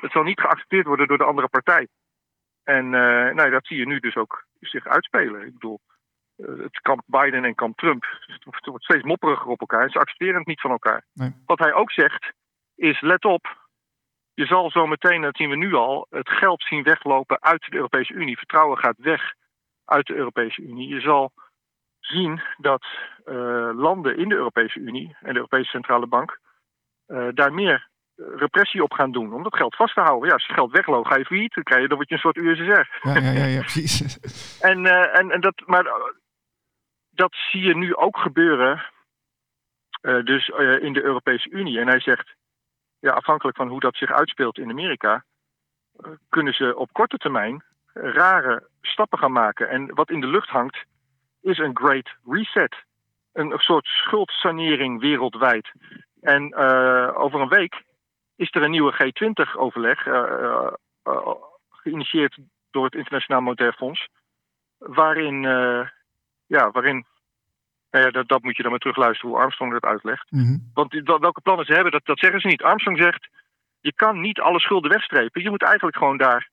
het 0.00 0.12
zal 0.12 0.22
niet 0.22 0.40
geaccepteerd 0.40 0.86
worden 0.86 1.08
door 1.08 1.18
de 1.18 1.24
andere 1.24 1.48
partij. 1.48 1.88
En 2.64 2.84
eh, 2.84 3.34
nou, 3.34 3.50
dat 3.50 3.66
zie 3.66 3.76
je 3.76 3.86
nu 3.86 4.00
dus 4.00 4.16
ook 4.16 4.44
zich 4.60 4.86
uitspelen. 4.86 5.46
Ik 5.46 5.52
bedoel, 5.52 5.80
eh, 6.36 6.46
het 6.58 6.80
kamp 6.80 7.02
Biden 7.06 7.44
en 7.44 7.54
kamp 7.54 7.78
Trump 7.78 8.04
het 8.26 8.66
wordt 8.66 8.84
steeds 8.84 9.04
mopperiger 9.04 9.46
op 9.46 9.60
elkaar. 9.60 9.82
En 9.82 9.90
ze 9.90 9.98
accepteren 9.98 10.38
het 10.38 10.46
niet 10.46 10.60
van 10.60 10.70
elkaar. 10.70 11.04
Nee. 11.12 11.34
Wat 11.46 11.58
hij 11.58 11.72
ook 11.72 11.90
zegt 11.90 12.32
is: 12.74 13.00
let 13.00 13.24
op. 13.24 13.68
Je 14.34 14.46
zal 14.46 14.70
zo 14.70 14.86
meteen, 14.86 15.20
dat 15.20 15.36
zien 15.36 15.48
we 15.48 15.56
nu 15.56 15.74
al, 15.74 16.06
het 16.10 16.28
geld 16.28 16.62
zien 16.62 16.82
weglopen 16.82 17.42
uit 17.42 17.66
de 17.70 17.76
Europese 17.76 18.12
Unie. 18.12 18.38
Vertrouwen 18.38 18.78
gaat 18.78 18.98
weg 18.98 19.34
uit 19.84 20.06
de 20.06 20.14
Europese 20.14 20.62
Unie. 20.62 20.88
Je 20.88 21.00
zal 21.00 21.32
zien 22.00 22.42
dat 22.56 22.86
eh, 23.24 23.70
landen 23.74 24.16
in 24.16 24.28
de 24.28 24.34
Europese 24.34 24.78
Unie 24.78 25.16
en 25.20 25.28
de 25.28 25.34
Europese 25.34 25.70
Centrale 25.70 26.06
Bank 26.06 26.38
daar 27.34 27.52
meer 27.52 27.89
repressie 28.36 28.82
op 28.82 28.92
gaan 28.92 29.12
doen 29.12 29.32
om 29.32 29.42
dat 29.42 29.56
geld 29.56 29.76
vast 29.76 29.94
te 29.94 30.00
houden. 30.00 30.28
Ja, 30.28 30.34
als 30.34 30.46
het 30.46 30.56
geld 30.56 30.72
wegloopt, 30.72 31.08
ga 31.08 31.16
je 31.16 31.24
failliet, 31.24 31.54
dan, 31.54 31.64
krijg 31.64 31.82
je, 31.82 31.88
dan 31.88 31.96
word 31.96 32.08
je 32.08 32.14
een 32.14 32.20
soort 32.20 32.36
USSR. 32.36 33.08
ja, 33.08 33.18
ja, 33.18 33.30
ja, 33.30 33.44
ja, 33.44 33.60
precies. 33.60 34.18
En, 34.70 34.86
eh, 34.86 35.18
en, 35.18 35.30
en 35.30 35.40
dat, 35.40 35.62
maar 35.66 35.86
eh, 35.86 35.92
dat 37.10 37.34
zie 37.50 37.62
je 37.62 37.76
nu 37.76 37.94
ook 37.94 38.16
gebeuren, 38.16 38.84
eh, 40.00 40.22
dus 40.24 40.48
in 40.80 40.92
de 40.92 41.02
Europese 41.02 41.50
Unie. 41.50 41.80
En 41.80 41.88
hij 41.88 42.00
zegt, 42.00 42.34
ja, 42.98 43.10
afhankelijk 43.10 43.56
van 43.56 43.68
hoe 43.68 43.80
dat 43.80 43.96
zich 43.96 44.10
uitspeelt 44.10 44.58
in 44.58 44.70
Amerika, 44.70 45.24
kunnen 46.28 46.54
ze 46.54 46.76
op 46.76 46.92
korte 46.92 47.16
termijn 47.16 47.64
rare 47.92 48.68
stappen 48.80 49.18
gaan 49.18 49.32
maken. 49.32 49.68
En 49.68 49.94
wat 49.94 50.10
in 50.10 50.20
de 50.20 50.26
lucht 50.26 50.48
hangt, 50.48 50.84
is 51.40 51.58
een 51.58 51.76
great 51.76 52.08
reset. 52.26 52.76
Een, 53.32 53.52
soort 53.56 53.86
schuldsanering 53.86 55.00
wereldwijd. 55.00 55.70
En 56.20 56.54
over 57.14 57.40
een 57.40 57.48
week 57.48 57.82
is 58.40 58.54
er 58.54 58.62
een 58.62 58.70
nieuwe 58.70 58.94
G20-overleg, 58.94 60.02
geïnitieerd 61.70 62.38
door 62.70 62.84
het 62.84 62.94
Internationaal 62.94 63.40
Monetair 63.40 63.72
Fonds 63.72 64.08
waarin, 64.78 65.44
eh, 65.44 65.88
ja, 66.46 66.70
waarin 66.70 67.06
nou 67.90 68.04
ja, 68.04 68.10
dat, 68.10 68.28
dat 68.28 68.42
moet 68.42 68.56
je 68.56 68.62
dan 68.62 68.70
maar 68.70 68.80
terugluisteren 68.80 69.30
hoe 69.30 69.40
Armstrong 69.40 69.72
dat 69.72 69.84
uitlegt. 69.84 70.30
Mhm. 70.30 70.56
Want 70.74 70.92
welke 71.04 71.40
plannen 71.40 71.66
ze 71.66 71.72
hebben, 71.72 71.92
dat, 71.92 72.04
dat 72.04 72.18
zeggen 72.18 72.40
ze 72.40 72.46
niet. 72.46 72.62
Armstrong 72.62 72.98
zegt, 72.98 73.28
je 73.80 73.92
kan 73.94 74.20
niet 74.20 74.40
alle 74.40 74.60
schulden 74.60 74.90
wegstrepen. 74.90 75.42
Je 75.42 75.50
moet 75.50 75.62
eigenlijk 75.62 75.96
gewoon 75.96 76.16
daar 76.16 76.50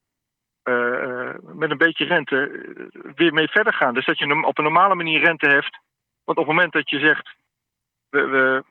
eh, 0.63 1.03
eh, 1.03 1.35
met 1.41 1.71
een 1.71 1.77
beetje 1.77 2.05
rente 2.05 2.49
eh, 2.49 3.11
weer 3.15 3.33
mee 3.33 3.47
verder 3.47 3.73
gaan. 3.73 3.93
Dus 3.93 4.05
dat 4.05 4.17
je 4.17 4.27
hem 4.27 4.45
op 4.45 4.57
een 4.57 4.63
normale 4.63 4.95
manier 4.95 5.19
rente 5.19 5.47
heft. 5.47 5.79
Want 6.23 6.37
op 6.37 6.47
het 6.47 6.55
moment 6.55 6.73
dat 6.73 6.89
je 6.89 6.99
zegt, 6.99 7.35
we, 8.09 8.25
we, 8.25 8.63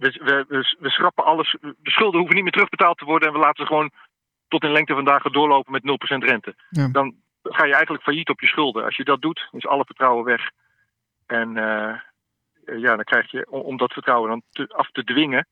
we, 0.00 0.20
we, 0.24 0.44
we, 0.48 0.76
we 0.78 0.90
schrappen 0.90 1.24
alles, 1.24 1.56
de 1.60 1.74
schulden 1.82 2.18
hoeven 2.18 2.34
niet 2.34 2.44
meer 2.44 2.52
terugbetaald 2.52 2.98
te 2.98 3.04
worden 3.04 3.28
en 3.28 3.34
we 3.34 3.40
laten 3.40 3.62
ze 3.62 3.66
gewoon 3.66 3.90
tot 4.48 4.64
in 4.64 4.72
lengte 4.72 4.94
van 4.94 5.04
dagen 5.04 5.32
doorlopen 5.32 5.72
met 5.72 5.82
0% 5.82 6.24
rente. 6.24 6.54
Ja. 6.70 6.88
Dan 6.88 7.14
ga 7.42 7.64
je 7.64 7.72
eigenlijk 7.74 8.02
failliet 8.02 8.28
op 8.28 8.40
je 8.40 8.46
schulden. 8.46 8.84
Als 8.84 8.96
je 8.96 9.04
dat 9.04 9.20
doet, 9.20 9.48
is 9.52 9.66
alle 9.66 9.84
vertrouwen 9.84 10.24
weg. 10.24 10.50
En 11.26 11.56
eh, 11.56 11.94
ja, 12.78 12.96
dan 12.96 13.04
krijg 13.04 13.30
je, 13.30 13.50
om, 13.50 13.76
dat 13.76 13.92
vertrouwen 13.92 14.30
dan 14.30 14.42
te- 14.50 14.74
af 14.74 14.90
te 14.90 15.04
dwingen, 15.04 15.46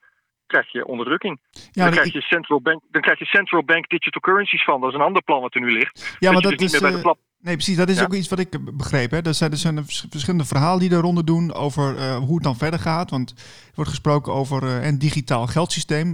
krijg 0.46 0.72
je 0.72 0.86
onderdrukking. 0.86 1.40
Ja, 1.50 1.84
dan, 1.84 1.92
krijg 1.92 2.12
je 2.12 2.20
central 2.20 2.60
bank, 2.60 2.82
dan 2.90 3.02
krijg 3.02 3.18
je 3.18 3.24
central 3.24 3.64
bank 3.64 3.88
digital 3.88 4.20
currencies 4.20 4.64
van. 4.64 4.80
Dat 4.80 4.90
is 4.90 4.94
een 4.94 5.04
ander 5.04 5.22
plan 5.22 5.40
wat 5.40 5.54
er 5.54 5.60
nu 5.60 5.72
ligt. 5.72 6.16
ja, 6.18 6.32
maar 6.32 6.42
dat 6.42 6.50
dus 6.50 6.60
niet 6.60 6.72
is. 6.72 6.80
meer 6.80 6.90
bij 6.90 7.00
de 7.00 7.08
eh. 7.08 7.14
Nee, 7.40 7.54
precies. 7.54 7.76
Dat 7.76 7.88
is 7.88 7.96
Ja. 7.98 8.02
ook 8.02 8.12
iets 8.14 8.28
wat 8.28 8.38
ik 8.38 8.54
eh, 8.54 8.60
begreep. 8.72 9.10
Hè. 9.10 9.22
Er 9.22 9.34
zijn, 9.34 9.50
er 9.50 9.56
zijn 9.56 9.84
verschillende 9.84 10.44
verhalen 10.44 10.80
die 10.80 10.90
er 10.90 11.00
ronde 11.00 11.24
doen 11.24 11.52
over 11.54 11.96
eh, 11.96 12.16
hoe 12.16 12.34
het 12.34 12.44
dan 12.44 12.56
verder 12.56 12.78
gaat. 12.80 13.10
Want 13.10 13.30
er 13.30 13.72
wordt 13.74 13.90
gesproken 13.90 14.32
over 14.32 14.62
eh, 14.62 14.86
een 14.86 14.98
digitaal 14.98 15.46
geldsysteem. 15.46 16.10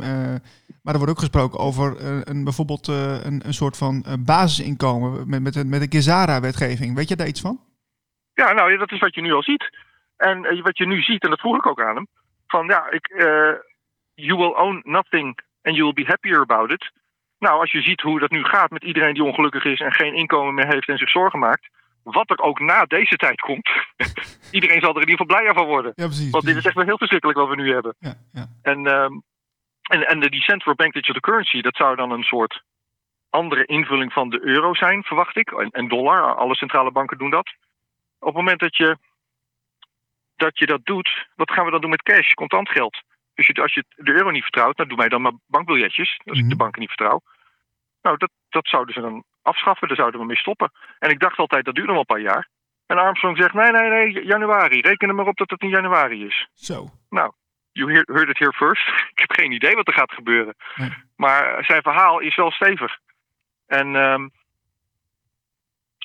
maar 0.83 0.93
er 0.95 0.99
wordt 0.99 1.11
ook 1.13 1.19
gesproken 1.19 1.59
over 1.59 2.05
een, 2.29 2.45
bijvoorbeeld 2.45 2.87
een, 2.87 3.47
een 3.47 3.55
soort 3.55 3.77
van 3.77 4.05
basisinkomen 4.19 5.29
met, 5.29 5.43
met, 5.43 5.57
een- 5.57 5.69
met 5.69 5.81
een 5.81 5.91
Gezara-wetgeving. 5.93 6.95
Weet 6.95 7.09
je 7.09 7.17
daar 7.17 7.27
iets 7.27 7.41
van? 7.41 7.61
Ja, 8.35 8.53
nou, 8.53 8.77
dat 8.77 8.93
is 8.93 8.99
wat 9.01 9.15
je 9.15 9.21
nu 9.21 9.33
al 9.33 9.43
ziet. 9.43 9.77
En 10.17 10.63
wat 10.63 10.79
je 10.79 10.87
nu 10.87 11.03
ziet, 11.03 11.23
en 11.23 11.31
dat 11.31 11.41
vroeg 11.41 11.57
ik 11.57 11.67
ook 11.67 11.81
aan 11.83 11.95
hem, 11.95 12.07
van 12.47 12.67
ja, 12.67 12.91
ik, 12.91 13.07
you 14.15 14.39
will 14.39 14.55
own 14.57 14.81
nothing 14.85 15.39
and 15.63 15.77
you 15.77 15.83
will 15.85 16.05
be 16.05 16.11
happier 16.11 16.41
about 16.41 16.71
it. 16.71 16.93
Nou, 17.45 17.61
als 17.61 17.73
je 17.73 17.83
ziet 17.83 18.01
hoe 18.01 18.19
dat 18.21 18.31
nu 18.31 18.45
gaat 18.45 18.71
met 18.71 18.85
iedereen 18.85 19.15
die 19.15 19.25
ongelukkig 19.25 19.65
is 19.65 19.81
en 19.81 19.93
geen 19.93 20.15
inkomen 20.15 20.55
meer 20.55 20.67
heeft 20.67 20.89
en 20.89 20.99
zich 20.99 21.11
zorgen 21.11 21.39
maakt, 21.39 21.69
wat 22.03 22.31
er 22.31 22.39
ook 22.39 22.61
na 22.61 22.85
deze 22.85 23.17
tijd 23.17 23.41
komt, 23.41 23.69
iedereen 24.57 24.81
zal 24.81 24.95
er 24.95 25.03
in 25.03 25.09
ieder 25.09 25.27
geval 25.27 25.37
blijer 25.37 25.55
van 25.55 25.67
worden. 25.67 25.93
Ja, 25.95 26.05
precies. 26.07 26.31
Want 26.31 26.45
dit 26.45 26.57
is 26.57 26.65
echt 26.65 26.75
wel 26.75 26.85
heel 26.85 26.99
verschrikkelijk 26.99 27.39
wat 27.39 27.49
we 27.49 27.55
nu 27.57 27.73
hebben. 27.73 27.95
Ja, 27.99 28.15
ja. 28.33 28.47
En, 28.63 28.87
ehm, 28.87 29.13
en, 29.83 30.07
en 30.09 30.21
de, 30.21 30.31
die 30.31 30.43
central 30.43 30.75
bank 30.75 30.93
digital 30.93 31.21
currency, 31.21 31.61
dat 31.61 31.77
zou 31.77 31.97
dan 31.97 32.11
een 32.11 32.23
soort 32.23 32.63
andere 33.31 33.65
invulling 33.65 34.13
van 34.13 34.31
de 34.31 34.41
euro 34.45 34.75
zijn, 34.75 35.03
verwacht 35.03 35.37
ik. 35.37 35.51
En, 35.51 35.71
en 35.71 35.89
dollar, 35.89 36.35
alle 36.35 36.55
centrale 36.55 36.91
banken 36.93 37.19
doen 37.19 37.31
dat. 37.31 37.55
Op 38.19 38.27
het 38.27 38.37
moment 38.37 38.61
dat 38.61 38.77
je, 38.77 38.97
dat 40.37 40.59
je 40.59 40.67
dat 40.67 40.85
doet, 40.85 41.27
wat 41.35 41.51
gaan 41.53 41.65
we 41.65 41.71
dan 41.71 41.81
doen 41.81 41.91
met 41.91 42.03
cash, 42.03 42.33
contant 42.33 42.69
geld? 42.69 43.03
Dus 43.35 43.55
als 43.55 43.75
je 43.75 43.85
de 43.89 44.13
euro 44.13 44.31
niet 44.31 44.43
vertrouwt, 44.43 44.77
nou 44.77 44.89
doe 44.89 44.99
mij 44.99 45.09
dan 45.09 45.23
maar 45.23 45.33
bankbiljetjes, 45.47 46.21
als 46.25 46.37
ik 46.39 46.45
Mhm. 46.45 46.51
de 46.53 46.57
banken 46.57 46.81
niet 46.81 46.89
vertrouw. 46.89 47.21
Nou, 48.05 48.17
dat, 48.17 48.31
dat 48.49 48.67
zouden 48.67 48.95
ze 48.95 49.01
dan 49.01 49.25
afschaffen, 49.43 49.89
daar 49.89 49.97
zouden 49.97 50.21
we 50.21 50.27
mee 50.27 50.37
stoppen. 50.37 50.73
En 50.99 51.11
ik 51.11 51.21
dacht 51.21 51.39
altijd, 51.39 51.65
dat 51.65 51.75
duurt 51.75 51.87
nog 51.87 51.97
wel 51.97 52.05
een 52.09 52.23
paar 52.23 52.33
jaar. 52.33 52.49
En 52.87 52.99
Armstrong 52.99 53.37
zegt, 53.37 53.55
nee, 53.55 53.71
nee, 53.71 53.89
nee, 53.89 54.25
januari. 54.25 54.81
Reken 54.81 55.09
er 55.09 55.15
maar 55.15 55.27
op 55.27 55.37
dat 55.37 55.51
het 55.51 55.63
in 55.63 55.69
januari 55.69 56.27
is. 56.27 56.49
Zo. 56.55 56.89
Nou, 57.09 57.33
you 57.73 57.93
hear, 57.93 58.05
heard 58.13 58.29
it 58.29 58.39
here 58.39 58.53
first. 58.53 58.89
ik 59.15 59.19
heb 59.19 59.33
geen 59.33 59.53
idee 59.53 59.75
wat 59.75 59.87
er 59.87 59.95
gaat 59.95 60.13
gebeuren. 60.13 60.55
Nee. 60.75 60.93
Maar 61.17 61.65
zijn 61.65 61.83
verhaal 61.83 62.19
is 62.21 62.37
wel 62.37 62.51
stevig. 62.51 62.99
En 63.67 63.97
ehm, 63.97 64.29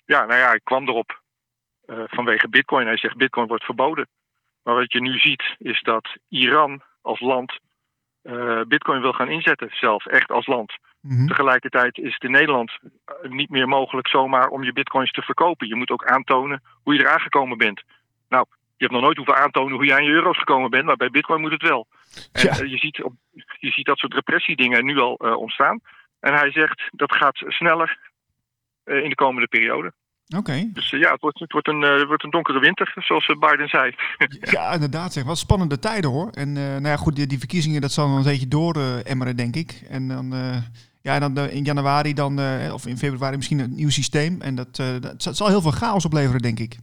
ja, 0.05 0.25
nou 0.25 0.39
ja, 0.39 0.53
ik 0.53 0.63
kwam 0.63 0.87
erop 0.87 1.21
eh, 1.85 2.03
vanwege 2.05 2.49
bitcoin. 2.49 2.87
Hij 2.87 2.97
zegt, 2.97 3.17
bitcoin 3.17 3.47
wordt 3.47 3.65
verboden. 3.65 4.07
Maar 4.63 4.75
wat 4.75 4.91
je 4.91 5.01
nu 5.01 5.17
ziet, 5.17 5.55
is 5.57 5.81
dat 5.81 6.17
Iran 6.27 6.81
als 7.01 7.19
land 7.19 7.59
eh, 8.21 8.61
bitcoin 8.67 9.01
wil 9.01 9.13
gaan 9.13 9.29
inzetten, 9.29 9.69
zelf, 9.71 10.05
echt 10.05 10.31
als 10.31 10.47
land. 10.47 10.77
Mhm. 11.01 11.27
Tegelijkertijd 11.27 11.97
is 11.97 12.13
het 12.13 12.23
in 12.23 12.31
Nederland 12.31 12.77
eh, 12.81 13.29
niet 13.31 13.49
meer 13.49 13.67
mogelijk 13.67 14.07
zomaar 14.07 14.47
om 14.47 14.63
je 14.63 14.73
bitcoins 14.73 15.11
te 15.11 15.21
verkopen. 15.21 15.67
Je 15.67 15.75
moet 15.75 15.89
ook 15.89 16.05
aantonen 16.05 16.61
hoe 16.83 16.93
je 16.93 16.99
eraan 16.99 17.19
gekomen 17.19 17.57
bent. 17.57 17.83
Nou, 18.29 18.45
je 18.49 18.85
hebt 18.85 18.91
nog 18.91 19.01
nooit 19.01 19.17
hoeven 19.17 19.35
aantonen 19.37 19.73
hoe 19.75 19.85
je 19.85 19.93
aan 19.93 20.03
je 20.03 20.11
euro's 20.11 20.37
gekomen 20.37 20.69
bent, 20.69 20.85
maar 20.85 20.95
bij 20.95 21.09
bitcoin 21.09 21.41
moet 21.41 21.51
het 21.51 21.61
wel. 21.61 21.87
En 22.31 22.43
Ja. 22.43 22.49
eh, 22.59 22.71
je, 22.71 22.77
ziet 22.77 23.03
op, 23.03 23.13
je 23.59 23.71
ziet 23.71 23.85
dat 23.85 23.97
soort 23.97 24.13
repressiedingen 24.13 24.85
nu 24.85 24.97
al 24.99 25.17
eh, 25.17 25.37
ontstaan. 25.37 25.79
En 26.19 26.33
hij 26.33 26.51
zegt 26.51 26.81
dat 26.91 27.11
gaat 27.15 27.35
sneller 27.47 27.97
in 28.85 29.09
de 29.09 29.15
komende 29.15 29.47
periode. 29.47 29.93
Oké. 30.37 30.69
Dus 30.73 30.89
ja, 30.89 31.11
het 31.11 31.21
wordt, 31.21 31.39
het, 31.39 31.51
wordt 31.51 31.67
een, 31.67 31.81
het 31.81 32.07
wordt 32.07 32.23
een 32.23 32.29
donkere 32.29 32.59
winter, 32.59 32.93
zoals 32.95 33.25
Biden 33.39 33.67
zei. 33.67 33.95
Ja, 34.51 34.71
inderdaad. 34.73 35.13
Zeg. 35.13 35.23
Wat 35.23 35.37
spannende 35.37 35.79
tijden 35.79 36.09
hoor. 36.09 36.29
En 36.29 36.53
nou 36.53 36.87
ja, 36.87 36.95
goed, 36.95 37.15
die, 37.15 37.27
die 37.27 37.37
verkiezingen 37.37 37.81
dat 37.81 37.91
zal 37.91 38.07
nog 38.07 38.17
een 38.17 38.23
beetje 38.23 38.47
door 38.47 38.75
emmeren, 39.03 39.35
denk 39.35 39.55
ik. 39.55 39.81
En 39.89 40.07
dan, 40.07 40.33
ja, 41.01 41.13
en 41.13 41.19
dan 41.19 41.37
eh, 41.37 41.53
in 41.55 41.63
januari 41.63 42.13
dan, 42.13 42.39
eh, 42.39 42.73
of 42.73 42.85
in 42.85 42.97
februari 42.97 43.35
misschien 43.35 43.59
een 43.59 43.75
nieuw 43.75 43.89
systeem. 43.89 44.41
En 44.41 44.55
dat, 44.55 44.79
eh, 44.79 44.99
dat 44.99 45.21
zal- 45.23 45.33
zal 45.33 45.47
heel 45.47 45.61
veel 45.61 45.71
chaos 45.71 46.05
opleveren, 46.05 46.41
denk 46.41 46.59
ik. 46.59 46.77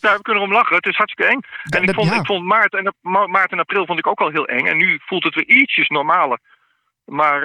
Nou, 0.00 0.16
we 0.16 0.22
kunnen 0.22 0.42
erom 0.42 0.54
lachen. 0.54 0.76
Het 0.76 0.86
is 0.86 0.96
hartstikke 0.96 1.30
eng. 1.32 1.40
Ja, 1.62 1.76
En 1.78 1.80
ik 1.80 1.86
dat- 1.86 1.94
vond, 1.94 2.08
ja. 2.08 2.18
ik 2.20 2.26
vond 2.26 2.44
maart, 2.44 2.74
en, 2.74 2.94
ma- 3.00 3.26
maart 3.26 3.52
en 3.52 3.58
april 3.58 3.86
vond 3.86 3.98
ik 3.98 4.06
ook 4.06 4.20
al 4.20 4.30
heel 4.30 4.46
eng. 4.46 4.66
En 4.66 4.76
nu 4.76 5.00
voelt 5.06 5.24
het 5.24 5.34
weer 5.34 5.46
ietsjes 5.48 5.88
normaler. 5.88 6.38
Maar 7.04 7.40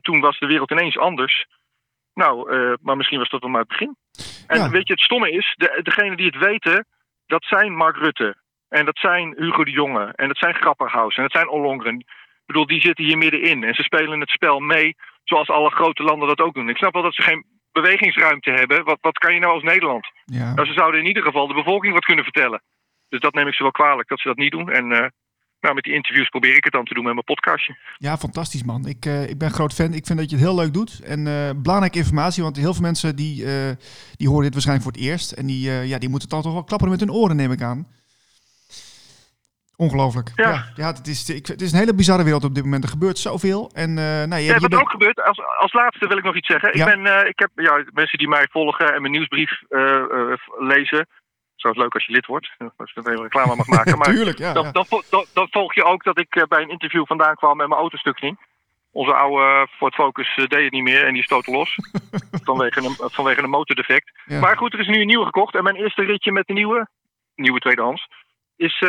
toen 0.00 0.20
was 0.20 0.38
de 0.38 0.46
wereld 0.46 0.70
ineens 0.70 0.98
anders. 0.98 1.46
Nou, 2.14 2.50
maar 2.82 2.96
misschien 2.96 3.18
was 3.18 3.30
dat 3.30 3.40
wel 3.40 3.50
maar 3.50 3.60
het 3.60 3.68
begin. 3.68 3.96
En 4.46 4.58
Ja. 4.58 4.68
weet 4.70 4.86
je, 4.86 4.92
het 4.92 5.02
stomme 5.02 5.30
is, 5.30 5.54
de, 5.56 5.80
degenen 5.82 6.16
die 6.16 6.26
het 6.26 6.38
weten, 6.38 6.86
dat 7.26 7.44
zijn 7.44 7.76
Mark 7.76 7.96
Rutte. 7.96 8.36
En 8.68 8.84
dat 8.84 8.98
zijn 8.98 9.34
Hugo 9.38 9.64
de 9.64 9.70
Jonge. 9.70 10.12
En 10.14 10.28
dat 10.28 10.38
zijn 10.38 10.54
Grapperhaus. 10.54 11.16
En 11.16 11.22
dat 11.22 11.32
zijn 11.32 11.48
Ollongren. 11.48 12.04
Ik 12.46 12.52
bedoel, 12.52 12.66
die 12.66 12.80
zitten 12.80 13.04
hier 13.04 13.18
middenin. 13.18 13.64
En 13.64 13.74
ze 13.74 13.82
spelen 13.82 14.20
het 14.20 14.28
spel 14.28 14.60
mee, 14.60 14.96
zoals 15.24 15.48
alle 15.48 15.70
grote 15.70 16.02
landen 16.02 16.28
dat 16.28 16.40
ook 16.40 16.54
doen. 16.54 16.68
Ik 16.68 16.76
snap 16.76 16.92
wel 16.92 17.02
dat 17.02 17.14
ze 17.14 17.22
geen 17.22 17.44
bewegingsruimte 17.72 18.50
hebben. 18.50 18.84
Wat, 18.84 18.98
wat 19.00 19.18
kan 19.18 19.34
je 19.34 19.40
nou 19.40 19.52
als 19.52 19.62
Nederland? 19.62 20.06
Ja. 20.24 20.54
Nou, 20.54 20.66
ze 20.66 20.72
zouden 20.72 21.00
in 21.00 21.06
ieder 21.06 21.22
geval 21.22 21.46
de 21.46 21.54
bevolking 21.54 21.92
wat 21.92 22.04
kunnen 22.04 22.24
vertellen. 22.24 22.62
Dus 23.08 23.20
dat 23.20 23.34
neem 23.34 23.46
ik 23.46 23.54
ze 23.54 23.62
wel 23.62 23.72
kwalijk 23.72 24.08
dat 24.08 24.20
ze 24.20 24.28
dat 24.28 24.36
niet 24.36 24.52
doen. 24.52 24.70
En 24.70 24.92
eh, 24.92 25.08
nou, 25.60 25.74
met 25.74 25.84
die 25.84 25.94
interviews 25.94 26.28
probeer 26.28 26.56
ik 26.56 26.64
het 26.64 26.72
dan 26.72 26.84
te 26.84 26.94
doen 26.94 27.04
met 27.04 27.12
mijn 27.12 27.24
podcastje. 27.24 27.76
ja, 27.98 28.16
fantastisch 28.16 28.62
man. 28.62 28.86
Ik, 28.86 29.06
eh, 29.06 29.28
ik 29.28 29.38
ben 29.38 29.50
groot 29.50 29.74
fan. 29.74 29.92
Ik 29.94 30.06
vind 30.06 30.18
dat 30.18 30.30
je 30.30 30.36
het 30.36 30.44
heel 30.44 30.54
leuk 30.54 30.72
doet. 30.72 31.00
En 31.00 31.26
eh, 31.26 31.50
belangrijke 31.56 31.98
informatie, 31.98 32.42
want 32.42 32.56
heel 32.56 32.72
veel 32.72 32.82
mensen 32.82 33.16
die, 33.16 33.44
die 34.16 34.28
horen 34.28 34.42
dit 34.42 34.52
waarschijnlijk 34.52 34.86
voor 34.86 34.96
het 34.96 35.10
eerst. 35.10 35.32
En 35.32 35.46
die, 35.46 35.70
ja, 35.70 35.98
die 35.98 36.08
moeten 36.08 36.28
dan 36.28 36.42
toch 36.42 36.52
wel 36.52 36.64
klapperen 36.64 36.92
met 36.92 37.00
hun 37.00 37.12
oren, 37.12 37.36
neem 37.36 37.52
ik 37.52 37.62
aan. 37.62 37.86
Ongelooflijk. 39.76 40.30
Ja, 40.34 40.48
Ja. 40.50 40.64
ja, 40.74 40.86
het, 40.86 41.06
is, 41.06 41.28
ik, 41.30 41.46
het 41.46 41.60
is 41.60 41.72
een 41.72 41.78
hele 41.78 41.94
bizarre 41.94 42.24
wereld 42.24 42.44
op 42.44 42.54
dit 42.54 42.64
moment. 42.64 42.84
Er 42.84 42.90
gebeurt 42.90 43.18
zoveel. 43.18 43.70
En 43.74 43.90
uh, 43.90 43.96
nou, 43.96 44.34
je, 44.34 44.46
Ja, 44.46 44.54
je 44.54 44.60
wat 44.60 44.70
bent- 44.70 44.82
ook 44.82 44.90
gebeurt, 44.90 45.22
als, 45.22 45.40
als 45.58 45.72
laatste 45.72 46.06
wil 46.08 46.16
ik 46.16 46.24
nog 46.24 46.36
iets 46.36 46.46
zeggen. 46.46 46.78
Ja. 46.78 46.86
Ik, 46.86 46.94
ben, 47.02 47.06
eh, 47.20 47.28
ik 47.28 47.38
heb 47.38 47.50
ja, 47.54 47.84
mensen 47.92 48.18
die 48.18 48.28
mij 48.28 48.46
volgen 48.50 48.94
en 48.94 49.00
mijn 49.00 49.12
nieuwsbrief 49.12 49.62
eh, 49.68 50.02
lezen. 50.58 51.06
Zo 51.56 51.68
is 51.68 51.74
het 51.74 51.82
leuk 51.82 51.94
als 51.94 52.06
je 52.06 52.12
lid 52.12 52.26
wordt, 52.26 52.50
als 52.76 52.92
je 52.94 53.00
even 53.00 53.22
reclame 53.22 53.56
mag 53.56 53.66
maken. 53.66 53.98
Maar 53.98 54.08
Tuurlijk, 54.08 54.38
ja. 54.38 54.52
dan, 54.52 54.72
dan, 54.72 54.86
vo- 54.86 55.02
dan, 55.10 55.24
dan 55.32 55.48
volg 55.50 55.74
je 55.74 55.84
ook 55.84 56.04
dat 56.04 56.18
ik 56.18 56.44
bij 56.48 56.62
een 56.62 56.70
interview 56.70 57.06
vandaan 57.06 57.34
kwam 57.34 57.60
en 57.60 57.68
mijn 57.68 57.80
auto 57.80 57.96
stuk 57.96 58.18
ging. 58.18 58.38
Onze 58.92 59.14
oude 59.14 59.68
Ford 59.76 59.94
Focus 59.94 60.34
deed 60.36 60.50
het 60.64 60.72
niet 60.72 60.82
meer 60.82 61.06
en 61.06 61.14
die 61.14 61.22
stootte 61.22 61.50
los. 61.50 61.74
vanwege, 62.50 62.78
een, 62.84 63.10
vanwege 63.10 63.42
een 63.42 63.50
motordefect. 63.50 64.12
Maar 64.40 64.56
goed, 64.56 64.72
er 64.72 64.80
is 64.80 64.86
nu 64.86 65.00
een 65.00 65.06
nieuwe 65.06 65.24
gekocht. 65.24 65.54
En 65.54 65.62
mijn 65.62 65.76
eerste 65.76 66.02
ritje 66.04 66.32
met 66.32 66.46
de 66.46 66.52
nieuwe, 66.52 66.88
nieuwe 67.34 67.58
tweedehands, 67.58 68.06
is 68.56 68.84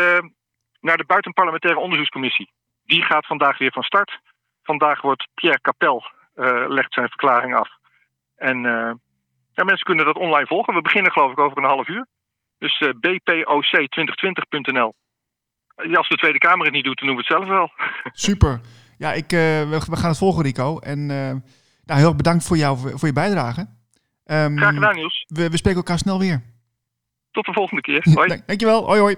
naar 0.85 0.97
de 0.97 1.05
Buitenparlementaire 1.05 1.79
Onderzoekscommissie. 1.79 2.49
Die 2.85 3.03
gaat 3.03 3.25
vandaag 3.25 3.57
weer 3.57 3.71
van 3.71 3.83
start. 3.83 4.19
Vandaag 4.63 5.01
wordt 5.01 5.27
Pierre 5.33 5.61
Capel, 5.61 6.03
eh, 6.35 6.65
legt 6.67 6.93
zijn 6.93 7.07
verklaring 7.07 7.55
af. 7.55 7.69
En 8.35 8.65
eh, 8.65 8.91
ja, 9.53 9.63
mensen 9.63 9.85
kunnen 9.85 10.05
dat 10.05 10.17
online 10.17 10.47
volgen. 10.47 10.73
We 10.73 10.81
beginnen 10.81 11.11
geloof 11.11 11.31
ik 11.31 11.39
over 11.39 11.57
een 11.57 11.63
half 11.75 11.87
uur. 11.87 12.05
Dus 12.57 12.77
eh, 12.77 12.89
bpoc2020.nl. 12.89 14.93
Ja, 15.75 15.97
als 15.97 16.09
de 16.09 16.15
Tweede 16.15 16.37
Kamer 16.37 16.65
het 16.65 16.73
niet 16.75 16.83
doet, 16.83 16.97
dan 16.97 17.07
doen 17.07 17.15
we 17.17 17.23
het 17.27 17.31
zelf 17.31 17.47
wel. 17.47 17.71
Super. 18.29 18.61
Ja, 18.97 19.13
ik, 19.13 19.29
we, 19.29 19.85
we 19.89 19.97
gaan 19.97 20.09
het 20.09 20.17
volgen, 20.17 20.43
Rico. 20.43 20.79
En 20.79 21.05
nou, 21.05 21.41
heel 21.99 22.07
erg 22.07 22.15
bedankt 22.15 22.47
voor, 22.47 22.57
jou, 22.57 22.77
voor 22.97 23.07
je 23.07 23.13
bijdrage. 23.13 23.67
Ehm, 24.25 24.57
Graag 24.57 24.73
gedaan, 24.73 24.95
Niels. 24.95 25.25
We, 25.27 25.49
we 25.49 25.57
spreken 25.57 25.79
elkaar 25.79 25.97
snel 25.97 26.19
weer. 26.19 26.43
Tot 27.31 27.45
de 27.45 27.53
volgende 27.53 27.81
keer. 27.81 28.05
Hoi. 28.13 28.27
Dank- 28.27 28.47
Dankjewel. 28.47 28.85
Hoi, 28.85 28.99
hoi. 28.99 29.15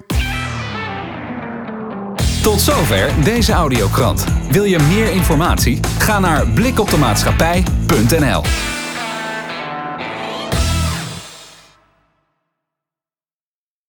Tot 2.47 2.61
zover 2.61 3.23
deze 3.23 3.51
audiokrant. 3.51 4.25
Wil 4.51 4.63
je 4.63 4.79
meer 4.79 5.11
informatie? 5.11 5.79
Ga 5.97 6.19
naar 6.19 6.47
blikopdemaatschappij.nl 6.47 8.41